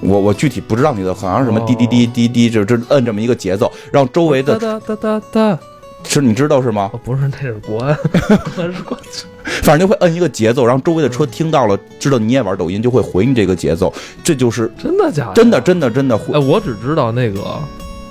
[0.07, 5.59] 我我具体不知道你的，好像是什么滴滴滴滴滴，就就摁这么一个节奏，让周围的哒哒哒哒哒，
[6.05, 6.91] 是你知道是吗？
[6.93, 7.97] 哦，不是，那是国安，
[9.63, 13.93] 反正就会摁一个节奏，让周围的车听到了，知道你也玩抖音，就会回你这个节奏。
[14.23, 15.35] 这就是真的假的？
[15.35, 17.41] 真的真的真的会哎，，我只知道那个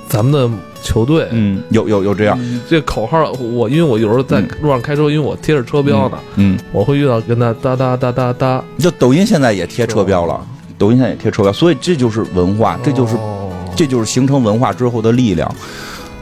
[0.07, 10.45] 咱们的球队，嗯，有有有这样，嗯这口号我因为我有时候在嗯路上开车，因为我贴着车标呢，嗯，我会遇到跟他哒哒哒哒哒，就抖音现在也贴车标了，
[10.77, 15.53] 抖音现在也贴车标，所以这就是文化，这就是哦这就是形成文化之后的力量。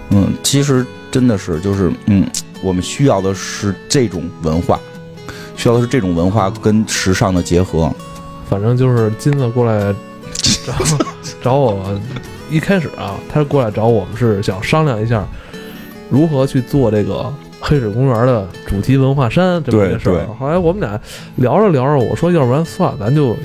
[0.10, 2.28] 嗯，其实真的是就是嗯，
[2.62, 4.80] 我们需要的是这种文化，
[5.56, 7.92] 需要的是这种文化跟时尚的结合。
[8.48, 9.94] 反正就是金子过来
[10.66, 10.74] 找
[11.42, 12.00] 找我，
[12.50, 15.26] 一开始啊，他过来找我们是想商量一下
[16.10, 20.28] 如何去做这个黑水公园的主题文化衫这么一个事儿。
[20.40, 21.00] 后来我们俩
[21.38, 23.36] 聊着聊着，我说要不然算了，咱就。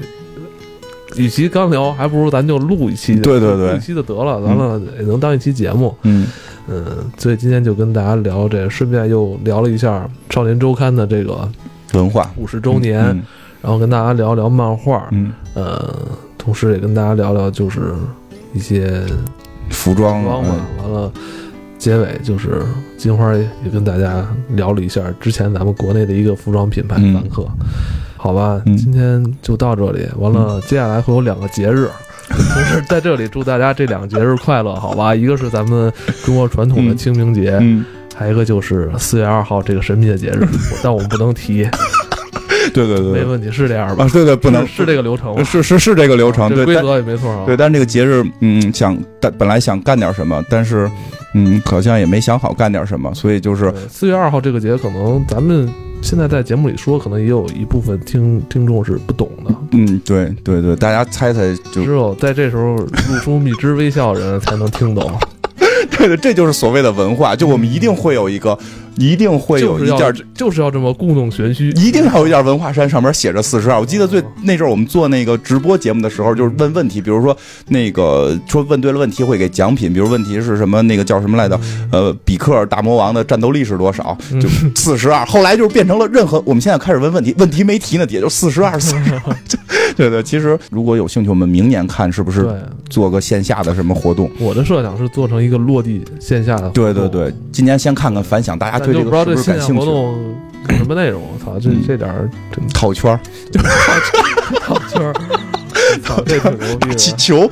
[1.19, 3.73] 与其刚聊，还不如咱就录一期，对对对。
[3.73, 5.95] 录一期就得了，完了也能当一期节目。
[6.03, 6.27] 嗯。
[6.71, 6.85] 嗯，
[7.17, 11.49] 所以今天就跟大家聊这，顺便又聊了一下《少年周刊》的这个
[11.95, 12.31] 文化。
[12.37, 13.23] 五十周年，嗯
[13.63, 15.95] 然后跟大家聊聊漫画，嗯，呃，
[16.37, 17.93] 同时也跟大家聊聊就是
[18.53, 19.03] 一些
[19.71, 20.67] 服装服装嘛。
[20.83, 21.13] 完了，
[21.79, 22.63] 结尾就是
[22.99, 27.15] 金花也跟大家聊了一下之前咱们国内的一个服装品牌嗯。
[27.15, 27.47] 凡客，
[28.19, 30.07] 好吧，嗯今天就到这里。
[30.19, 31.89] 完了，接下来会有两个节日。
[32.29, 35.15] 同时，在这里祝大家这两个节日快乐，好吧？
[35.15, 35.91] 一个是咱们
[36.25, 37.85] 中国传统的清明节，嗯
[38.15, 40.47] 还有一个就是四月二号这个神秘的节日，
[40.83, 41.63] 但我们不能提，
[42.75, 44.05] 对对对对，没问题，是这样吧？
[44.05, 45.43] 啊，对对，不能是是这个流程吗？
[45.45, 47.45] 是是是这个流程，对，规则也没错啊。
[47.47, 50.91] 对，但这个节日，嗯，想但本来想干点什么，但是，
[51.35, 55.69] 嗯，好像也没想好干点什么，所以就是对四月二号这个节，可能咱们
[56.01, 65.11] 现在在节目里说，可能也有一部分听听众是不懂的，嗯，对对对，大家猜猜就只有在这时候露出蜜汁微笑的人才能听懂。
[65.99, 68.57] 对对，这就是所谓的文化，就我们一定会有一个，
[68.99, 70.27] 一定会有就是要一件。
[70.35, 71.71] 就是要这么故弄玄虚。
[71.71, 73.79] 一定要有一件文化衫，上面写着四十二。
[73.79, 77.37] 我记得最那阵儿我们做那个直播节目的时候，就是问问题，比如说
[77.69, 81.59] 那个说问对了问题会给奖品，比如问题是什么那个叫什么来着？
[81.91, 84.17] 呃，比克尔大魔王的战斗力是多少？
[84.41, 85.25] 就 四十二。
[85.27, 89.21] 后来就是变成了任何我们现在开始问问题，问题没提呢，也就四十二， 四十二。
[89.97, 92.49] 对对，其实如果有兴趣，我们明年看是不是，
[92.89, 94.31] 做个线下的什么活动？
[94.39, 96.71] 我的设想是做成一个落地线下的。
[96.71, 99.67] 对对对，今年先看看反响，大家就不知道这线下？
[99.75, 100.37] 活动
[100.69, 101.23] 有什么内容。
[101.23, 103.21] 我操，这嗯这点儿真套圈儿、
[104.61, 105.13] 套圈儿，
[106.05, 106.95] 操，这挺牛逼的。
[106.97, 107.51] 气球，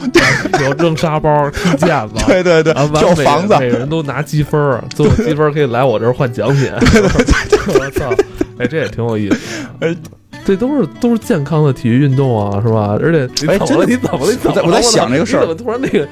[0.64, 6.70] 有扔沙包、踢毽子， 对对对啊，，完房子，每人都拿积分儿，最后积分可以来我这儿换奖品。
[6.72, 8.10] 我操，
[8.58, 9.36] 哎，这也挺有意思
[9.80, 9.86] 的。
[9.88, 9.96] 哎
[10.46, 12.96] 这都是都是健康的体育运动啊，是吧？
[13.02, 13.58] 而且你哎？
[13.58, 14.30] 真的你怎么了？
[14.32, 14.52] 你怎么？
[14.52, 16.06] 我在我在想这个事儿怎么突然那个？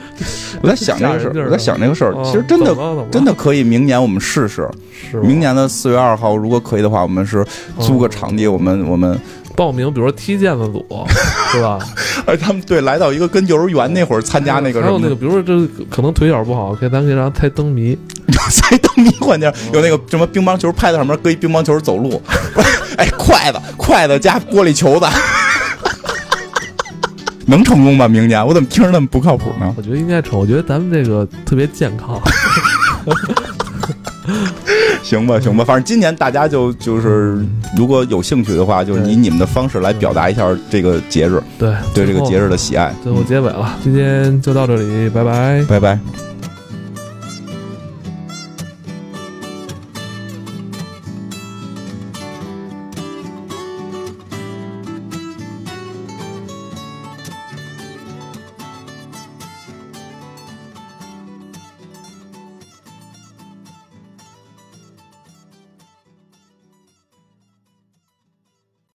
[0.61, 2.75] 我在想这个事儿，我在想这个事儿，哦其实真的
[3.13, 4.69] 真的可以，明年我们试试。
[5.11, 7.47] 是明年的四月二号，如果可以的话，我们是
[7.79, 9.17] 租个场地，我们我们，
[9.55, 10.85] 报名，比如说踢毽子组，
[11.53, 11.79] 是吧？
[12.27, 17.97] 哎，他们对来到一个跟幼儿园那会儿参加那个还有那个，比如说这可能腿脚不好，可以咱可以让他猜灯谜，
[18.51, 22.21] 猜灯谜环节，有那个什么乒乓球拍在上面搁一乒乓球走路，
[22.97, 25.07] 哎，筷子筷子加玻璃球子。
[27.47, 28.09] 能成功吗？
[28.09, 29.75] 明年我怎么听着那么不靠谱呢？
[29.77, 30.39] 我觉得应该成。
[30.39, 32.19] 我觉得咱们这个特别健康。
[35.03, 37.45] 行吧，行吧，反正今年大家就就是，
[37.77, 42.47] 如果有兴趣的话，就以你们的方式来表达一下这个节日，对对这个节日。
[42.47, 42.91] 日的喜爱。
[43.03, 45.63] 最后结尾了，今天就到这里，拜拜。
[45.69, 45.99] 拜拜。